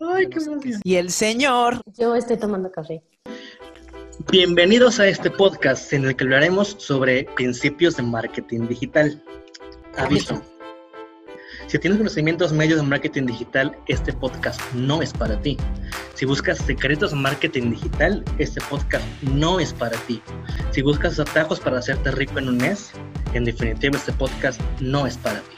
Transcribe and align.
Ay, 0.00 0.28
qué. 0.28 0.40
Y 0.84 0.96
el 0.96 1.10
señor. 1.10 1.80
Yo 1.98 2.14
estoy 2.14 2.36
tomando 2.36 2.70
café. 2.70 3.02
Bienvenidos 4.30 5.00
a 5.00 5.06
este 5.06 5.30
podcast 5.30 5.92
en 5.92 6.04
el 6.04 6.16
que 6.16 6.24
hablaremos 6.24 6.76
sobre 6.78 7.24
principios 7.36 7.96
de 7.96 8.02
marketing 8.02 8.68
digital. 8.68 9.22
Aviso. 9.96 10.42
Si 11.72 11.78
tienes 11.78 11.96
conocimientos 11.96 12.52
medios 12.52 12.82
de 12.82 12.86
marketing 12.86 13.24
digital, 13.24 13.74
este 13.86 14.12
podcast 14.12 14.60
no 14.74 15.00
es 15.00 15.10
para 15.14 15.40
ti. 15.40 15.56
Si 16.12 16.26
buscas 16.26 16.58
secretos 16.58 17.12
de 17.12 17.16
marketing 17.16 17.70
digital, 17.70 18.22
este 18.36 18.60
podcast 18.68 19.06
no 19.22 19.58
es 19.58 19.72
para 19.72 19.96
ti. 20.00 20.20
Si 20.72 20.82
buscas 20.82 21.18
atajos 21.18 21.60
para 21.60 21.78
hacerte 21.78 22.10
rico 22.10 22.38
en 22.38 22.48
un 22.50 22.58
mes, 22.58 22.90
en 23.32 23.46
definitiva 23.46 23.96
este 23.96 24.12
podcast 24.12 24.60
no 24.80 25.06
es 25.06 25.16
para 25.16 25.40
ti. 25.40 25.56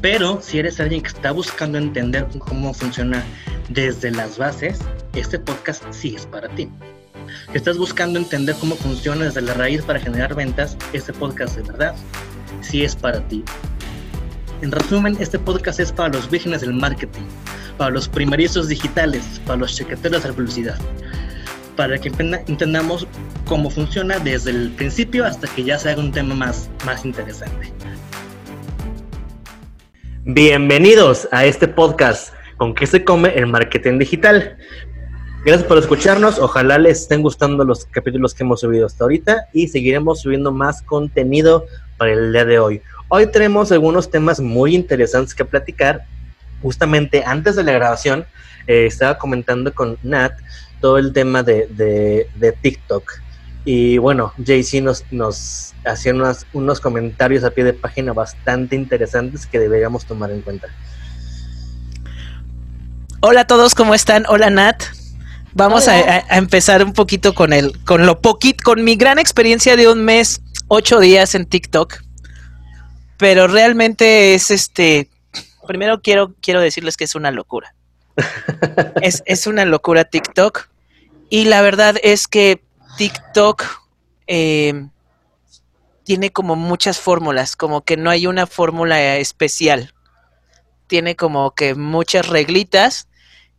Pero 0.00 0.40
si 0.40 0.60
eres 0.60 0.78
alguien 0.78 1.02
que 1.02 1.08
está 1.08 1.32
buscando 1.32 1.76
entender 1.76 2.28
cómo 2.38 2.72
funciona 2.72 3.24
desde 3.68 4.12
las 4.12 4.38
bases, 4.38 4.78
este 5.16 5.40
podcast 5.40 5.82
sí 5.90 6.14
es 6.14 6.24
para 6.24 6.48
ti. 6.50 6.68
Si 7.50 7.58
estás 7.58 7.78
buscando 7.78 8.20
entender 8.20 8.54
cómo 8.60 8.76
funciona 8.76 9.24
desde 9.24 9.40
la 9.40 9.54
raíz 9.54 9.82
para 9.82 9.98
generar 9.98 10.36
ventas, 10.36 10.76
este 10.92 11.12
podcast 11.12 11.56
de 11.56 11.62
verdad 11.62 11.96
sí 12.60 12.84
es 12.84 12.94
para 12.94 13.26
ti. 13.26 13.42
En 14.62 14.72
resumen, 14.72 15.18
este 15.20 15.38
podcast 15.38 15.80
es 15.80 15.92
para 15.92 16.08
los 16.14 16.30
vírgenes 16.30 16.62
del 16.62 16.72
marketing, 16.72 17.24
para 17.76 17.90
los 17.90 18.08
primerizos 18.08 18.68
digitales, 18.68 19.38
para 19.44 19.58
los 19.58 19.76
chequeteros 19.76 20.22
de 20.22 20.30
la 20.30 20.34
publicidad, 20.34 20.78
para 21.76 21.98
que 21.98 22.08
entendamos 22.08 23.06
cómo 23.44 23.68
funciona 23.68 24.18
desde 24.18 24.52
el 24.52 24.70
principio 24.70 25.26
hasta 25.26 25.46
que 25.48 25.62
ya 25.62 25.78
se 25.78 25.90
haga 25.90 26.00
un 26.00 26.10
tema 26.10 26.34
más, 26.34 26.70
más 26.86 27.04
interesante. 27.04 27.70
Bienvenidos 30.24 31.28
a 31.32 31.44
este 31.44 31.68
podcast 31.68 32.32
con 32.56 32.74
qué 32.74 32.86
se 32.86 33.04
come 33.04 33.34
el 33.36 33.48
marketing 33.48 33.98
digital. 33.98 34.56
Gracias 35.44 35.68
por 35.68 35.76
escucharnos. 35.76 36.38
Ojalá 36.38 36.78
les 36.78 37.02
estén 37.02 37.20
gustando 37.20 37.62
los 37.62 37.84
capítulos 37.84 38.32
que 38.32 38.42
hemos 38.42 38.60
subido 38.60 38.86
hasta 38.86 39.04
ahorita 39.04 39.48
y 39.52 39.68
seguiremos 39.68 40.22
subiendo 40.22 40.50
más 40.50 40.80
contenido 40.80 41.66
para 41.98 42.14
el 42.14 42.32
día 42.32 42.46
de 42.46 42.58
hoy. 42.58 42.82
Hoy 43.08 43.30
tenemos 43.30 43.70
algunos 43.70 44.10
temas 44.10 44.40
muy 44.40 44.74
interesantes 44.74 45.34
que 45.34 45.44
platicar. 45.44 46.04
Justamente 46.60 47.22
antes 47.24 47.54
de 47.54 47.62
la 47.62 47.72
grabación 47.72 48.26
eh, 48.66 48.86
estaba 48.86 49.16
comentando 49.16 49.72
con 49.72 49.96
Nat 50.02 50.32
todo 50.80 50.98
el 50.98 51.12
tema 51.12 51.44
de, 51.44 51.68
de, 51.68 52.52
TikTok. 52.60 53.20
Y 53.64 53.98
bueno, 53.98 54.32
JC 54.38 54.82
nos, 54.82 55.04
nos 55.12 55.74
hacía 55.84 56.14
unos, 56.14 56.46
unos 56.52 56.80
comentarios 56.80 57.44
a 57.44 57.50
pie 57.50 57.64
de 57.64 57.72
página 57.72 58.12
bastante 58.12 58.74
interesantes 58.74 59.46
que 59.46 59.60
deberíamos 59.60 60.04
tomar 60.04 60.30
en 60.32 60.42
cuenta. 60.42 60.66
Hola 63.20 63.42
a 63.42 63.46
todos, 63.46 63.74
¿cómo 63.74 63.94
están? 63.94 64.24
Hola 64.28 64.50
Nat. 64.50 64.82
Vamos 65.54 65.88
a, 65.88 66.18
empezar 66.36 66.84
un 66.84 66.92
poquito 66.92 67.34
con 67.34 67.52
el, 67.52 67.72
con 67.84 68.04
lo 68.04 68.20
poquito, 68.20 68.62
con 68.64 68.84
mi 68.84 68.96
gran 68.96 69.18
experiencia 69.18 69.76
de 69.76 69.88
un 69.88 70.04
mes, 70.04 70.42
ocho 70.68 71.00
días 71.00 71.34
en 71.34 71.46
TikTok 71.46 72.05
pero 73.18 73.48
realmente 73.48 74.34
es 74.34 74.50
este. 74.50 75.08
Primero 75.66 76.00
quiero, 76.00 76.34
quiero 76.40 76.60
decirles 76.60 76.96
que 76.96 77.04
es 77.04 77.14
una 77.14 77.30
locura. 77.30 77.74
es, 79.02 79.22
es, 79.26 79.46
una 79.46 79.64
locura 79.64 80.04
TikTok. 80.04 80.68
Y 81.28 81.46
la 81.46 81.60
verdad 81.60 81.96
es 82.02 82.28
que 82.28 82.62
TikTok 82.96 83.64
eh, 84.26 84.86
tiene 86.04 86.30
como 86.30 86.54
muchas 86.54 87.00
fórmulas, 87.00 87.56
como 87.56 87.82
que 87.82 87.96
no 87.96 88.10
hay 88.10 88.26
una 88.26 88.46
fórmula 88.46 89.16
especial. 89.16 89.92
Tiene 90.86 91.16
como 91.16 91.54
que 91.54 91.74
muchas 91.74 92.28
reglitas 92.28 93.08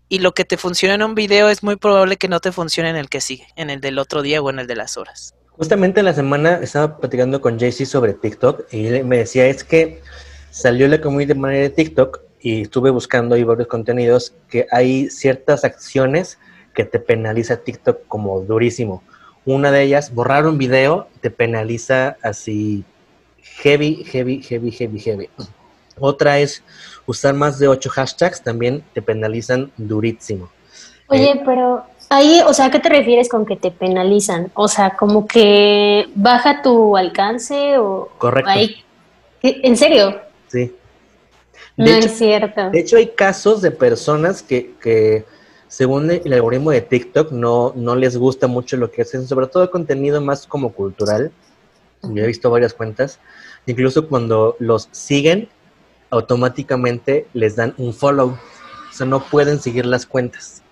y 0.08 0.20
lo 0.20 0.34
que 0.34 0.46
te 0.46 0.56
funciona 0.56 0.96
en 0.96 1.04
un 1.04 1.14
video 1.14 1.50
es 1.50 1.62
muy 1.62 1.76
probable 1.76 2.16
que 2.16 2.30
no 2.30 2.40
te 2.40 2.54
funcione 2.54 2.90
en 2.90 2.96
el 2.96 3.10
que 3.10 3.20
sigue, 3.20 3.48
en 3.58 3.70
el 3.70 3.82
del 3.82 4.00
otro 4.00 4.22
día 4.22 4.42
o 4.42 4.50
en 4.50 4.60
el 4.60 4.68
de 4.68 4.76
las 4.78 4.96
horas. 4.96 5.36
Justamente 5.58 6.02
en 6.02 6.06
la 6.06 6.14
semana 6.14 6.60
estaba 6.62 6.98
platicando 6.98 7.42
con 7.42 7.58
JC 7.58 7.86
sobre 7.86 8.14
TikTok 8.14 8.72
y 8.72 8.86
él 8.86 9.06
me 9.06 9.18
decía 9.18 9.48
es 9.48 9.64
que 9.64 10.02
salió 10.52 10.88
la 10.88 11.02
community 11.02 11.34
de 11.34 11.40
manera 11.40 11.64
de 11.64 11.70
TikTok 11.72 12.22
y 12.40 12.62
estuve 12.62 12.92
buscando 12.92 13.34
ahí 13.34 13.44
varios 13.44 13.68
contenidos 13.68 14.36
que 14.50 14.68
hay 14.72 15.10
ciertas 15.10 15.64
acciones 15.64 16.38
que 16.76 16.86
te 16.86 17.00
penaliza 17.00 17.58
TikTok 17.58 18.08
como 18.08 18.42
durísimo. 18.42 19.02
Una 19.46 19.72
de 19.72 19.82
ellas, 19.82 20.14
borrar 20.14 20.46
un 20.46 20.60
video, 20.60 21.08
te 21.22 21.32
penaliza 21.32 22.18
así 22.22 22.86
heavy, 23.42 24.04
heavy, 24.04 24.44
heavy, 24.44 24.72
heavy, 24.72 25.00
heavy. 25.00 25.30
Otra 26.00 26.38
es 26.38 26.64
usar 27.08 27.34
más 27.34 27.58
de 27.58 27.68
ocho 27.68 27.90
hashtags, 27.90 28.44
también 28.44 28.84
te 28.94 29.02
penalizan 29.02 29.72
durísimo. 29.78 30.52
Oye, 31.08 31.32
eh, 31.32 31.42
pero 31.44 31.86
Ahí, 32.10 32.42
o 32.46 32.54
sea, 32.54 32.66
¿a 32.66 32.72
qué 32.72 32.80
te 32.80 32.90
refieres 32.90 33.28
con 33.28 33.46
que 33.46 33.58
te 33.58 33.72
penalizan? 33.72 34.52
O 34.54 34.68
sea, 34.68 34.96
como 34.96 35.28
que 35.28 36.08
baja 36.16 36.62
tu 36.62 36.96
alcance 36.96 37.78
o... 37.78 38.10
Correcto. 38.18 38.52
¿En 39.42 39.76
serio? 39.76 40.22
Sí. 40.48 40.74
no 41.76 41.86
es 41.86 42.18
cierto. 42.18 42.70
De 42.70 42.80
hecho, 42.80 42.98
hay 42.98 43.08
casos 43.08 43.62
de 43.62 43.72
personas 43.72 44.42
que, 44.42 44.74
que 44.82 45.26
según 45.68 46.10
el 46.10 46.32
algoritmo 46.32 46.72
de 46.72 46.82
TikTok, 46.82 47.32
no, 47.32 47.74
no 47.76 47.96
les 47.96 48.18
gusta 48.18 48.48
mucho 48.48 48.78
lo 48.78 48.90
que 48.90 49.02
hacen, 49.02 49.28
sobre 49.28 49.48
todo 49.48 49.70
contenido 49.70 50.22
más 50.22 50.48
como 50.48 50.72
cultural. 50.72 51.32
Yo 52.04 52.24
he 52.24 52.28
visto 52.28 52.50
varias 52.50 52.74
cuentas. 52.74 53.20
Incluso 53.66 54.08
cuando 54.08 54.56
los 54.60 54.88
siguen, 54.92 55.50
automáticamente 56.10 57.28
les 57.34 57.58
dan 57.58 57.74
un 57.78 57.94
follow. 57.94 58.30
O 58.30 58.94
sea, 58.94 59.06
no 59.06 59.24
pueden 59.26 59.60
seguir 59.60 59.86
las 59.86 60.06
cuentas. 60.06 60.64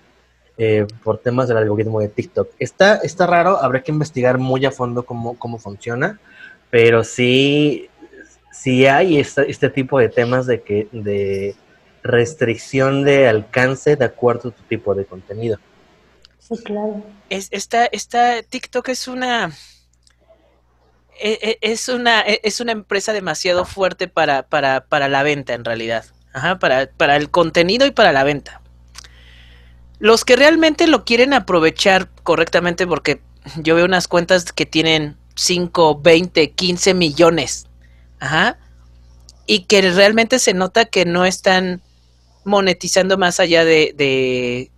Eh, 0.58 0.86
por 1.04 1.18
temas 1.18 1.48
del 1.48 1.58
algoritmo 1.58 2.00
de 2.00 2.08
TikTok. 2.08 2.48
Está, 2.58 2.96
está 2.96 3.26
raro, 3.26 3.62
habrá 3.62 3.82
que 3.82 3.92
investigar 3.92 4.38
muy 4.38 4.64
a 4.64 4.70
fondo 4.70 5.04
cómo, 5.04 5.38
cómo 5.38 5.58
funciona, 5.58 6.18
pero 6.70 7.04
sí, 7.04 7.90
sí 8.52 8.86
hay 8.86 9.18
este, 9.18 9.68
tipo 9.68 9.98
de 9.98 10.08
temas 10.08 10.46
de, 10.46 10.62
que, 10.62 10.88
de 10.92 11.54
restricción 12.02 13.04
de 13.04 13.28
alcance 13.28 13.96
de 13.96 14.06
acuerdo 14.06 14.48
a 14.48 14.52
tu 14.52 14.62
tipo 14.62 14.94
de 14.94 15.04
contenido. 15.04 15.58
Sí, 16.38 16.56
claro. 16.64 17.04
Es, 17.28 17.48
esta, 17.50 17.84
esta 17.86 18.42
TikTok 18.42 18.88
es 18.88 19.08
una... 19.08 19.52
E, 21.20 21.38
e, 21.42 21.58
es 21.60 21.90
una, 21.90 22.22
e, 22.22 22.40
es 22.42 22.60
una 22.60 22.72
empresa 22.72 23.12
demasiado 23.12 23.66
fuerte 23.66 24.08
para, 24.08 24.44
para, 24.44 24.86
para 24.86 25.08
la 25.08 25.22
venta 25.22 25.52
en 25.52 25.66
realidad. 25.66 26.06
Ajá, 26.32 26.58
para, 26.58 26.88
para 26.96 27.16
el 27.16 27.30
contenido 27.30 27.84
y 27.84 27.90
para 27.90 28.12
la 28.12 28.24
venta. 28.24 28.62
Los 29.98 30.24
que 30.24 30.36
realmente 30.36 30.86
lo 30.86 31.04
quieren 31.04 31.32
aprovechar 31.32 32.10
correctamente, 32.22 32.86
porque 32.86 33.20
yo 33.56 33.74
veo 33.74 33.84
unas 33.84 34.08
cuentas 34.08 34.52
que 34.52 34.66
tienen 34.66 35.16
5, 35.36 36.00
20, 36.02 36.50
15 36.50 36.94
millones. 36.94 37.66
Ajá. 38.20 38.58
Y 39.46 39.60
que 39.64 39.82
realmente 39.92 40.38
se 40.38 40.54
nota 40.54 40.86
que 40.86 41.04
no 41.04 41.24
están 41.24 41.80
monetizando 42.44 43.18
más 43.18 43.40
allá 43.40 43.64
de, 43.64 43.94
de, 43.96 44.70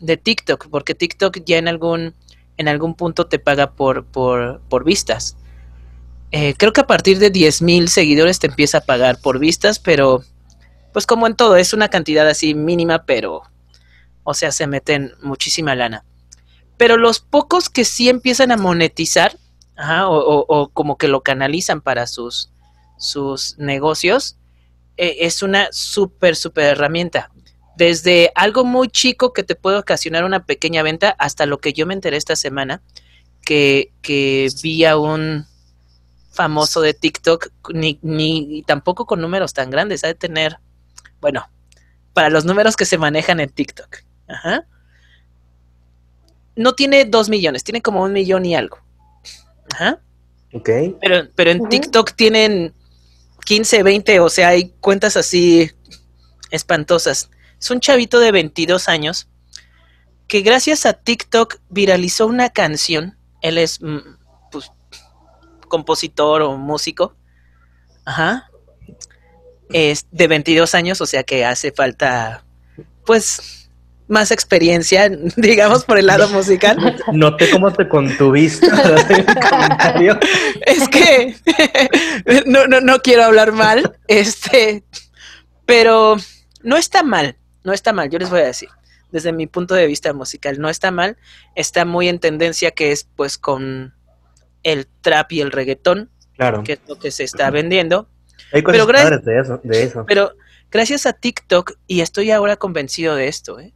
de 0.00 0.16
TikTok, 0.16 0.68
porque 0.70 0.94
TikTok 0.94 1.38
ya 1.44 1.58
en 1.58 1.68
algún, 1.68 2.14
en 2.56 2.68
algún 2.68 2.94
punto 2.94 3.26
te 3.26 3.38
paga 3.38 3.72
por, 3.72 4.04
por, 4.04 4.60
por 4.68 4.84
vistas. 4.84 5.36
Eh, 6.32 6.54
creo 6.56 6.72
que 6.72 6.80
a 6.80 6.86
partir 6.86 7.18
de 7.18 7.30
10 7.30 7.62
mil 7.62 7.88
seguidores 7.88 8.38
te 8.38 8.48
empieza 8.48 8.78
a 8.78 8.80
pagar 8.82 9.20
por 9.20 9.38
vistas, 9.38 9.78
pero 9.78 10.22
pues 10.92 11.06
como 11.06 11.26
en 11.26 11.36
todo, 11.36 11.56
es 11.56 11.72
una 11.72 11.88
cantidad 11.88 12.26
así 12.28 12.54
mínima, 12.54 13.04
pero 13.04 13.42
o 14.26 14.34
sea, 14.34 14.50
se 14.50 14.66
meten 14.66 15.12
muchísima 15.22 15.76
lana. 15.76 16.04
Pero 16.76 16.96
los 16.96 17.20
pocos 17.20 17.70
que 17.70 17.84
sí 17.84 18.08
empiezan 18.08 18.50
a 18.50 18.56
monetizar, 18.56 19.38
o, 19.78 20.70
como 20.74 20.98
que 20.98 21.06
lo 21.06 21.22
canalizan 21.22 21.80
para 21.80 22.08
sus, 22.08 22.50
sus 22.98 23.56
negocios, 23.56 24.36
eh, 24.96 25.18
es 25.20 25.42
una 25.42 25.68
súper, 25.70 26.34
súper 26.34 26.64
herramienta. 26.64 27.30
Desde 27.76 28.32
algo 28.34 28.64
muy 28.64 28.88
chico 28.88 29.32
que 29.32 29.44
te 29.44 29.54
puede 29.54 29.78
ocasionar 29.78 30.24
una 30.24 30.44
pequeña 30.44 30.82
venta 30.82 31.10
hasta 31.20 31.46
lo 31.46 31.58
que 31.58 31.72
yo 31.72 31.86
me 31.86 31.94
enteré 31.94 32.16
esta 32.16 32.34
semana, 32.34 32.82
que, 33.42 33.92
que 34.02 34.48
vi 34.60 34.84
a 34.84 34.96
un 34.96 35.46
famoso 36.32 36.80
de 36.80 36.94
TikTok, 36.94 37.50
ni, 37.72 38.00
ni 38.02 38.64
tampoco 38.64 39.06
con 39.06 39.20
números 39.20 39.54
tan 39.54 39.70
grandes, 39.70 40.02
ha 40.02 40.08
de 40.08 40.14
tener, 40.14 40.58
bueno, 41.20 41.48
para 42.12 42.28
los 42.28 42.44
números 42.44 42.74
que 42.76 42.86
se 42.86 42.98
manejan 42.98 43.38
en 43.38 43.50
TikTok. 43.50 43.98
Ajá. 44.28 44.66
No 46.54 46.74
tiene 46.74 47.04
dos 47.04 47.28
millones, 47.28 47.64
tiene 47.64 47.82
como 47.82 48.02
un 48.02 48.12
millón 48.12 48.46
y 48.46 48.54
algo. 48.54 48.78
Ajá. 49.74 50.00
Ok. 50.52 50.70
Pero, 51.00 51.28
pero 51.34 51.50
en 51.50 51.68
TikTok 51.68 52.12
tienen 52.12 52.74
15, 53.44 53.82
20, 53.82 54.20
o 54.20 54.28
sea, 54.28 54.48
hay 54.48 54.70
cuentas 54.80 55.16
así 55.16 55.70
espantosas. 56.50 57.30
Es 57.60 57.70
un 57.70 57.80
chavito 57.80 58.18
de 58.20 58.32
22 58.32 58.88
años 58.88 59.28
que 60.28 60.40
gracias 60.40 60.86
a 60.86 60.94
TikTok 60.94 61.60
viralizó 61.68 62.26
una 62.26 62.50
canción. 62.50 63.16
Él 63.42 63.58
es, 63.58 63.80
mm, 63.80 63.98
pues, 64.50 64.72
compositor 65.68 66.42
o 66.42 66.56
músico. 66.56 67.14
Ajá. 68.04 68.50
Es 69.70 70.06
de 70.10 70.28
22 70.28 70.74
años, 70.74 71.00
o 71.00 71.06
sea 71.06 71.24
que 71.24 71.44
hace 71.44 71.72
falta, 71.72 72.44
pues, 73.04 73.65
más 74.08 74.30
experiencia, 74.30 75.08
digamos, 75.36 75.84
por 75.84 75.98
el 75.98 76.06
lado 76.06 76.28
musical. 76.28 76.96
Noté 77.12 77.50
cómo 77.50 77.72
te 77.72 77.88
contuviste. 77.88 78.68
comentario. 79.50 80.18
Es 80.62 80.88
que 80.88 81.36
no, 82.46 82.66
no, 82.66 82.80
no 82.80 83.00
quiero 83.00 83.24
hablar 83.24 83.52
mal, 83.52 83.96
este, 84.08 84.84
pero 85.64 86.16
no 86.62 86.76
está 86.76 87.02
mal, 87.02 87.36
no 87.64 87.72
está 87.72 87.92
mal, 87.92 88.10
yo 88.10 88.18
les 88.18 88.30
voy 88.30 88.40
a 88.40 88.46
decir 88.46 88.68
desde 89.10 89.32
mi 89.32 89.46
punto 89.46 89.74
de 89.74 89.86
vista 89.86 90.12
musical. 90.12 90.60
No 90.60 90.68
está 90.68 90.90
mal, 90.90 91.16
está 91.54 91.84
muy 91.84 92.08
en 92.08 92.18
tendencia 92.18 92.70
que 92.70 92.92
es 92.92 93.08
pues 93.16 93.38
con 93.38 93.94
el 94.62 94.86
trap 95.00 95.32
y 95.32 95.40
el 95.40 95.52
reggaetón, 95.52 96.10
Claro. 96.36 96.62
que 96.64 96.74
es 96.74 96.80
lo 96.86 96.98
que 96.98 97.10
se 97.10 97.24
está 97.24 97.50
vendiendo. 97.50 98.08
Hay 98.52 98.62
cosas 98.62 98.86
pero 98.86 99.18
de 99.18 99.40
eso. 99.40 99.60
De 99.62 99.82
eso. 99.82 100.04
Pero 100.06 100.32
gracias 100.70 101.06
a 101.06 101.14
TikTok, 101.14 101.72
y 101.86 102.00
estoy 102.00 102.30
ahora 102.30 102.56
convencido 102.56 103.14
de 103.14 103.28
esto, 103.28 103.58
¿eh? 103.58 103.72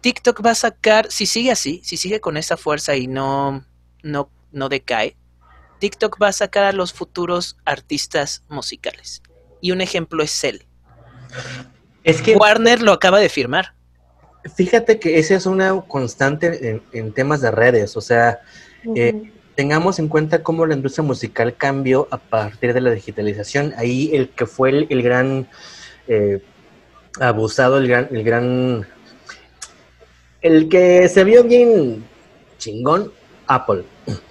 TikTok 0.00 0.44
va 0.44 0.50
a 0.50 0.54
sacar, 0.54 1.10
si 1.10 1.26
sigue 1.26 1.50
así, 1.50 1.80
si 1.84 1.96
sigue 1.96 2.20
con 2.20 2.36
esa 2.36 2.56
fuerza 2.56 2.96
y 2.96 3.06
no, 3.06 3.64
no, 4.02 4.30
no 4.52 4.68
decae, 4.68 5.16
TikTok 5.80 6.20
va 6.22 6.28
a 6.28 6.32
sacar 6.32 6.64
a 6.64 6.72
los 6.72 6.92
futuros 6.92 7.56
artistas 7.64 8.44
musicales. 8.48 9.22
Y 9.60 9.72
un 9.72 9.80
ejemplo 9.80 10.22
es 10.22 10.30
Cell. 10.30 10.62
Es 12.04 12.22
que 12.22 12.36
Warner 12.36 12.82
lo 12.82 12.92
acaba 12.92 13.18
de 13.18 13.28
firmar. 13.28 13.74
fíjate 14.56 14.98
que 14.98 15.18
esa 15.18 15.34
es 15.34 15.46
una 15.46 15.80
constante 15.82 16.70
en, 16.70 16.82
en 16.92 17.12
temas 17.12 17.40
de 17.40 17.50
redes. 17.50 17.96
O 17.96 18.00
sea, 18.00 18.40
Eh, 18.94 19.32
tengamos 19.56 19.98
en 19.98 20.06
cuenta 20.08 20.42
cómo 20.44 20.64
la 20.64 20.74
industria 20.74 21.02
musical 21.02 21.52
cambió 21.56 22.06
a 22.12 22.16
partir 22.16 22.72
de 22.72 22.80
la 22.80 22.92
digitalización. 22.92 23.74
Ahí 23.76 24.14
el 24.14 24.28
que 24.28 24.46
fue 24.46 24.70
el, 24.70 24.86
el 24.88 25.02
gran 25.02 25.48
eh, 26.06 26.40
abusado, 27.20 27.78
el 27.78 27.88
gran, 27.88 28.08
el 28.12 28.22
gran, 28.22 28.86
el 30.42 30.68
que 30.68 31.08
se 31.08 31.24
vio 31.24 31.44
bien 31.44 32.04
chingón, 32.58 33.12
Apple. 33.46 33.84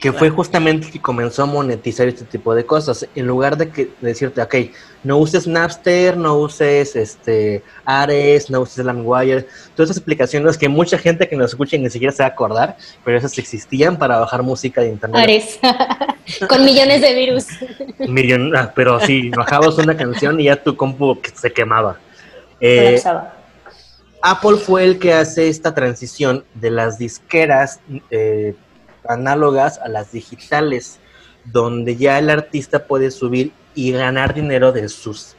Que 0.00 0.12
fue 0.12 0.30
justamente 0.30 0.86
el 0.86 0.92
que 0.92 1.00
comenzó 1.02 1.42
a 1.42 1.46
monetizar 1.46 2.06
este 2.06 2.24
tipo 2.24 2.54
de 2.54 2.64
cosas. 2.64 3.04
En 3.16 3.26
lugar 3.26 3.56
de 3.56 3.68
que 3.70 3.86
de 3.86 3.90
decirte, 4.10 4.40
ok, 4.40 4.54
no 5.02 5.18
uses 5.18 5.48
Napster, 5.48 6.16
no 6.16 6.36
uses 6.38 6.94
este 6.94 7.64
Ares, 7.84 8.48
no 8.48 8.60
uses 8.60 8.86
LimeWire, 8.86 9.48
todas 9.74 9.90
esas 9.90 10.00
aplicaciones 10.00 10.56
que 10.56 10.68
mucha 10.68 10.98
gente 10.98 11.28
que 11.28 11.34
nos 11.34 11.50
escucha 11.50 11.76
ni 11.78 11.90
siquiera 11.90 12.12
se 12.12 12.22
va 12.22 12.28
a 12.28 12.32
acordar, 12.32 12.76
pero 13.04 13.18
esas 13.18 13.36
existían 13.38 13.98
para 13.98 14.20
bajar 14.20 14.44
música 14.44 14.82
de 14.82 14.90
internet. 14.90 15.20
Ares. 15.20 15.58
Con 16.48 16.64
millones 16.64 17.00
de 17.00 17.14
virus. 17.16 17.46
Millon- 17.98 18.56
ah, 18.56 18.72
pero 18.76 19.00
sí, 19.00 19.30
bajabas 19.30 19.78
una 19.78 19.96
canción 19.96 20.38
y 20.38 20.44
ya 20.44 20.62
tu 20.62 20.76
compu 20.76 21.20
que- 21.20 21.30
se 21.30 21.52
quemaba. 21.52 21.98
Eh, 22.60 22.84
Colapsaba. 22.84 23.34
Apple 24.22 24.56
fue 24.56 24.84
el 24.84 24.98
que 24.98 25.12
hace 25.12 25.48
esta 25.48 25.74
transición 25.74 26.44
de 26.54 26.70
las 26.70 26.98
disqueras 26.98 27.80
eh, 28.10 28.54
análogas 29.08 29.78
a 29.78 29.88
las 29.88 30.12
digitales, 30.12 30.98
donde 31.44 31.96
ya 31.96 32.18
el 32.18 32.28
artista 32.28 32.86
puede 32.86 33.10
subir 33.10 33.52
y 33.74 33.92
ganar 33.92 34.34
dinero 34.34 34.72
de 34.72 34.88
sus, 34.88 35.36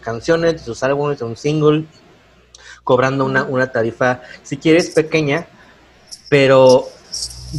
canciones, 0.00 0.54
de 0.54 0.58
sus 0.60 0.82
álbumes, 0.82 1.18
de 1.18 1.26
un 1.26 1.36
single, 1.36 1.84
cobrando 2.84 3.24
una, 3.26 3.44
una 3.44 3.70
tarifa, 3.70 4.22
si 4.42 4.56
quieres, 4.56 4.90
pequeña, 4.90 5.46
pero 6.30 6.88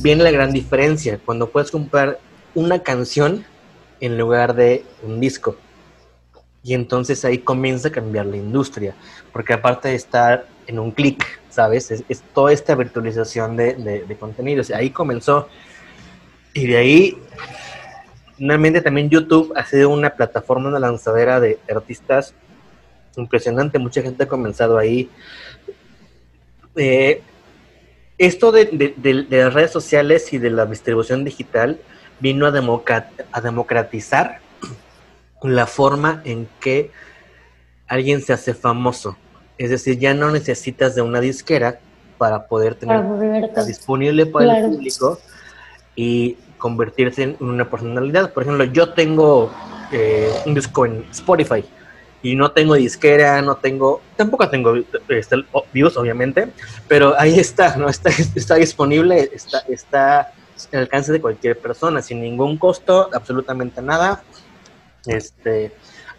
viene 0.01 0.23
la 0.23 0.31
gran 0.31 0.51
diferencia, 0.51 1.19
cuando 1.23 1.49
puedes 1.49 1.69
comprar 1.69 2.19
una 2.55 2.79
canción 2.79 3.45
en 3.99 4.17
lugar 4.17 4.55
de 4.55 4.83
un 5.03 5.19
disco. 5.19 5.55
Y 6.63 6.73
entonces 6.73 7.25
ahí 7.25 7.39
comienza 7.39 7.89
a 7.89 7.91
cambiar 7.91 8.25
la 8.25 8.37
industria, 8.37 8.95
porque 9.33 9.51
aparte 9.53 9.89
de 9.89 9.95
estar 9.95 10.45
en 10.65 10.79
un 10.79 10.91
clic, 10.91 11.21
¿sabes? 11.49 11.91
Es, 11.91 12.21
toda 12.33 12.53
esta 12.53 12.73
virtualización 12.73 13.57
de, 13.57 13.73
de- 14.07 14.15
contenidos. 14.15 14.71
Ahí 14.71 14.89
comenzó. 14.89 15.49
Y 16.53 16.67
de 16.67 16.77
ahí, 16.77 17.17
finalmente 18.37 18.79
también 18.79 19.09
YouTube 19.09 19.51
ha 19.57 19.65
sido 19.65 19.89
una 19.89 20.11
plataforma, 20.11 20.69
una 20.69 20.79
lanzadera 20.79 21.41
de 21.41 21.59
artistas 21.69 22.33
impresionante. 23.17 23.77
Mucha 23.77 24.01
gente 24.01 24.23
ha 24.23 24.27
comenzado 24.27 24.77
ahí. 24.77 25.09
Eh, 26.75 27.21
esto 28.17 28.51
de, 28.53 28.65
de- 28.65 28.93
de- 28.95 29.23
de 29.23 29.43
las 29.43 29.53
redes 29.53 29.71
sociales 29.71 30.31
y 30.31 30.37
de 30.37 30.49
la 30.49 30.65
distribución 30.65 31.25
digital 31.25 31.79
vino 32.21 32.45
a, 32.45 32.51
democrat- 32.51 33.09
a 33.33 33.41
democratizar 33.41 34.39
la 35.43 35.67
forma 35.67 36.21
en 36.25 36.47
que 36.59 36.91
alguien 37.87 38.21
se 38.21 38.33
hace 38.33 38.53
famoso. 38.53 39.17
Es 39.57 39.69
decir, 39.69 39.99
ya 39.99 40.13
no 40.13 40.31
necesitas 40.31 40.95
de 40.95 41.01
una 41.01 41.19
disquera 41.19 41.79
para 42.17 42.47
poder 42.47 42.75
tener 42.75 43.03
Para 43.53 43.65
disponible 43.65 44.25
para 44.25 44.45
Claro. 44.45 44.65
el 44.65 44.71
público 44.71 45.19
y 45.95 46.37
convertirse 46.57 47.23
en 47.23 47.37
una 47.39 47.69
personalidad. 47.69 48.31
Por 48.31 48.43
ejemplo, 48.43 48.63
yo 48.65 48.93
tengo 48.93 49.51
eh, 49.91 50.31
un 50.45 50.53
disco 50.55 50.85
en 50.85 51.05
Spotify 51.11 51.63
y 52.21 52.35
no 52.35 52.51
tengo 52.51 52.75
disquera, 52.75 53.41
no 53.41 53.57
tengo, 53.57 54.01
tampoco 54.15 54.49
tengo 54.49 54.75
este, 55.09 55.35
views, 55.73 55.97
obviamente, 55.97 56.47
pero 56.87 57.19
ahí 57.19 57.37
está, 57.37 57.75
¿no? 57.75 57.89
Está, 57.89 58.09
está 58.35 58.55
disponible, 58.55 59.29
está, 59.33 59.59
está 59.67 60.31
al 60.71 60.79
alcance 60.79 61.11
de 61.11 61.19
cualquier 61.19 61.59
persona, 61.59 62.01
sin 62.01 62.21
ningún 62.21 62.57
costo, 62.57 63.09
absolutamente 63.13 63.81
nada. 63.81 64.23
Este, 65.05 65.71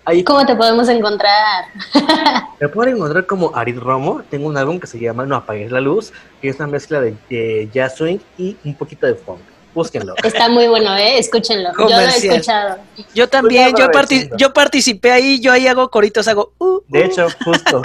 ahí 0.05 0.23
¿Cómo 0.25 0.45
te 0.45 0.55
podemos 0.55 0.89
encontrar? 0.89 1.65
me 2.61 2.69
pueden 2.69 2.97
encontrar 2.97 3.27
como 3.27 3.55
Arid 3.55 3.79
Romo. 3.79 4.23
Tengo 4.31 4.49
un 4.49 4.57
álbum 4.57 4.79
que 4.79 4.87
se 4.87 4.99
llama 4.99 5.25
No 5.27 5.37
apagues 5.37 5.71
la 5.73 5.81
luz, 5.81 6.13
que 6.41 6.49
es 6.49 6.57
una 6.57 6.67
mezcla 6.67 7.01
de 7.01 7.15
eh, 7.31 7.69
jazz 7.73 7.97
swing 7.97 8.19
y 8.39 8.57
un 8.65 8.75
poquito 8.75 9.07
de 9.07 9.15
funk. 9.15 9.41
Búsquenlo. 9.75 10.15
Está 10.23 10.49
muy 10.49 10.69
bueno, 10.69 10.95
¿eh? 10.97 11.19
Escúchenlo. 11.19 11.71
Yo 11.77 11.89
lo 11.89 11.99
he 11.99 12.07
escuchado. 12.17 12.79
Yo 13.13 13.29
también, 13.29 13.73
Pues 13.73 14.29
yo, 14.39 14.53
participé 14.53 15.11
ahí, 15.11 15.41
yo 15.41 15.51
ahí 15.51 15.67
hago 15.67 15.91
coritos, 15.91 16.29
hago... 16.29 16.53
uh, 16.59 16.79
De 16.87 17.05
hecho, 17.07 17.27
justo, 17.45 17.83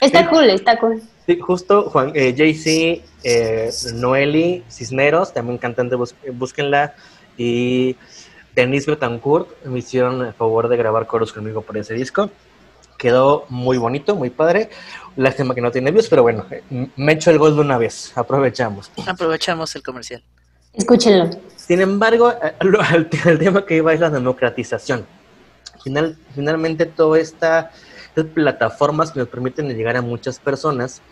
Está 0.00 0.20
Eh, 0.20 0.26
cool, 0.30 0.48
está 0.50 0.78
cool. 0.78 1.02
sí, 1.26 1.38
justo 1.38 1.90
Juan, 1.90 2.12
eh, 2.14 2.32
JC, 2.32 3.02
eh, 3.24 3.70
Noeli 3.94 4.64
Cisneros, 4.70 5.34
también 5.34 5.58
cantante, 5.58 5.96
búsquenla. 6.32 6.94
Y 7.36 7.96
Denise 8.54 8.90
Betancourt 8.90 9.48
me 9.64 9.78
hicieron 9.80 10.24
el 10.24 10.32
favor 10.32 10.68
de 10.68 10.76
grabar 10.76 11.06
coros 11.06 11.32
conmigo 11.32 11.62
por 11.62 11.76
ese 11.76 11.94
disco. 11.94 12.30
Quedó 12.98 13.44
muy 13.48 13.76
bonito, 13.76 14.14
muy 14.14 14.30
padre. 14.30 14.70
Lástima 15.16 15.54
que 15.54 15.60
no 15.60 15.70
tiene 15.72 15.90
views, 15.90 16.08
pero 16.08 16.22
bueno, 16.22 16.46
eh, 16.50 16.62
me 16.96 17.12
echo 17.12 17.30
el 17.30 17.38
gol 17.38 17.54
de 17.56 17.60
una 17.62 17.78
vez. 17.78 18.12
Aprovechamos. 18.16 18.90
aprovechamos 19.06 19.74
el 19.74 19.82
comercial. 19.82 20.22
Escúchenlo. 20.72 21.30
Sin 21.56 21.80
embargo, 21.80 22.30
eh, 22.32 22.54
al 22.88 23.08
tema 23.38 23.64
que 23.66 23.76
iba 23.76 23.92
es 23.92 24.00
la 24.00 24.10
democratización. 24.10 25.04
Final, 25.82 26.16
finalmente, 26.34 26.86
todas 26.86 27.20
esta- 27.22 27.70
estas 28.08 28.26
plataformas 28.26 29.10
que 29.10 29.18
nos 29.18 29.28
permiten 29.28 29.68
llegar 29.76 29.96
a 29.96 30.02
muchas 30.02 30.38
personas 30.38 31.02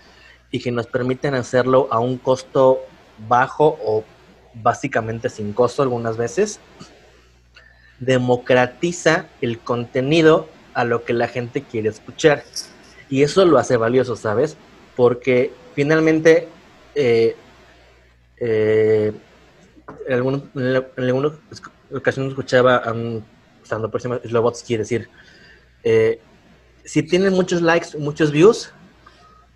y 0.52 0.61
que 0.61 0.71
nos 0.71 0.87
permiten 0.87 1.35
hacerlo 1.35 1.88
a 1.90 1.99
un 1.99 2.16
costo 2.19 2.81
bajo 3.28 3.76
o 3.85 4.05
básicamente 4.55 5.28
sin 5.28 5.52
costo 5.52 5.83
algunas 5.83 6.16
veces, 6.16 6.61
democratiza 8.04 9.26
el 9.40 9.59
contenido 9.61 10.49
a 10.75 10.85
lo 10.85 11.04
que 11.04 11.12
la 11.12 11.28
gente 11.28 11.62
quiere 11.62 11.88
escuchar. 11.88 12.44
Y 13.09 13.23
eso 13.23 13.44
lo 13.44 13.59
hace 13.59 13.76
valioso, 13.76 14.16
¿sabes? 14.16 14.56
Porque 14.97 15.52
finalmente 15.75 16.49
eh, 16.94 17.37
eh, 18.38 19.12
en, 20.06 20.14
algún- 20.14 20.50
en 20.54 21.04
alguna 21.04 21.32
ocasión 21.94 22.28
escuchaba 22.28 22.76
a 22.76 22.94
estando 23.62 23.90
próximo 23.90 24.18
Slobotsky 24.25 24.76
decir, 24.76 25.09
eh, 25.85 26.21
si 26.85 27.02
tienen 27.02 27.32
muchos 27.32 27.62
likes, 27.62 27.97
muchos 27.99 28.32
views, 28.32 28.73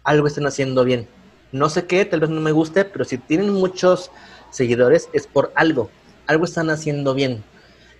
algo 0.05 0.27
están 0.29 0.47
haciendo 0.47 0.85
bien. 0.85 1.09
No 1.53 1.69
sé 1.69 1.87
qué, 1.87 2.05
tal 2.05 2.21
vez 2.21 2.31
no 2.31 2.41
me 2.41 2.53
guste, 2.53 2.85
pero 2.85 3.05
si 3.05 3.19
tienen 3.19 3.51
muchos 3.51 4.11
seguidores 4.51 5.09
es 5.13 5.27
por 5.27 5.53
algo, 5.55 5.91
algo 6.27 6.45
están 6.45 6.71
haciendo 6.71 7.15
bien. 7.15 7.43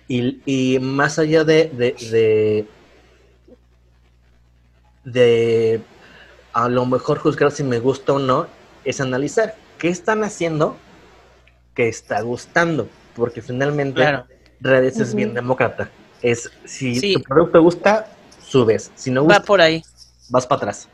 Y, 0.07 0.41
y 0.45 0.79
más 0.79 1.19
allá 1.19 1.43
de, 1.43 1.65
de, 1.69 1.91
de, 2.11 2.67
de 5.03 5.81
a 6.53 6.69
lo 6.69 6.85
mejor 6.85 7.19
juzgar 7.19 7.51
si 7.51 7.63
me 7.63 7.79
gusta 7.79 8.13
o 8.13 8.19
no, 8.19 8.47
es 8.83 9.01
analizar 9.01 9.55
qué 9.77 9.89
están 9.89 10.23
haciendo 10.23 10.77
que 11.75 11.87
está 11.87 12.21
gustando, 12.21 12.87
porque 13.15 13.41
finalmente 13.41 13.95
Claro. 14.01 14.25
redes 14.59 14.99
es 14.99 15.13
bien 15.13 15.33
demócrata. 15.33 15.91
Es 16.21 16.49
si 16.65 16.99
Sí. 16.99 17.13
tu 17.13 17.21
producto 17.21 17.61
gusta, 17.61 18.07
subes, 18.43 18.91
si 18.95 19.11
no 19.11 19.21
Va 19.21 19.35
gusta, 19.35 19.43
por 19.43 19.61
ahí. 19.61 19.83
vas 20.29 20.47
para 20.47 20.57
atrás. 20.57 20.87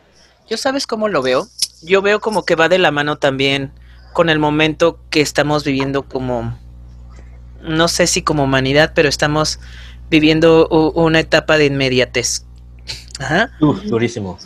¿Yo 0.50 0.58
sabes 0.58 0.86
cómo 0.86 1.08
lo 1.08 1.22
veo? 1.22 1.48
Yo 1.82 2.02
veo 2.02 2.20
como 2.20 2.44
que 2.44 2.56
va 2.56 2.68
de 2.68 2.80
la 2.80 2.92
mano 2.92 3.18
también 3.18 3.72
con 4.12 4.30
el 4.30 4.40
momento 4.40 5.00
que 5.10 5.22
estamos 5.22 5.64
viviendo 5.64 6.04
como, 6.04 6.58
no 7.64 7.88
sé 7.88 8.08
si 8.08 8.22
como 8.22 8.44
humanidad, 8.44 8.92
pero 8.94 9.10
estamos 9.10 9.60
viviendo 10.10 10.68
una 10.68 11.20
etapa 11.20 11.58
de 11.58 11.66
inmediatez. 11.66 12.46
Ajá. 13.20 13.52
durísimo. 13.60 14.38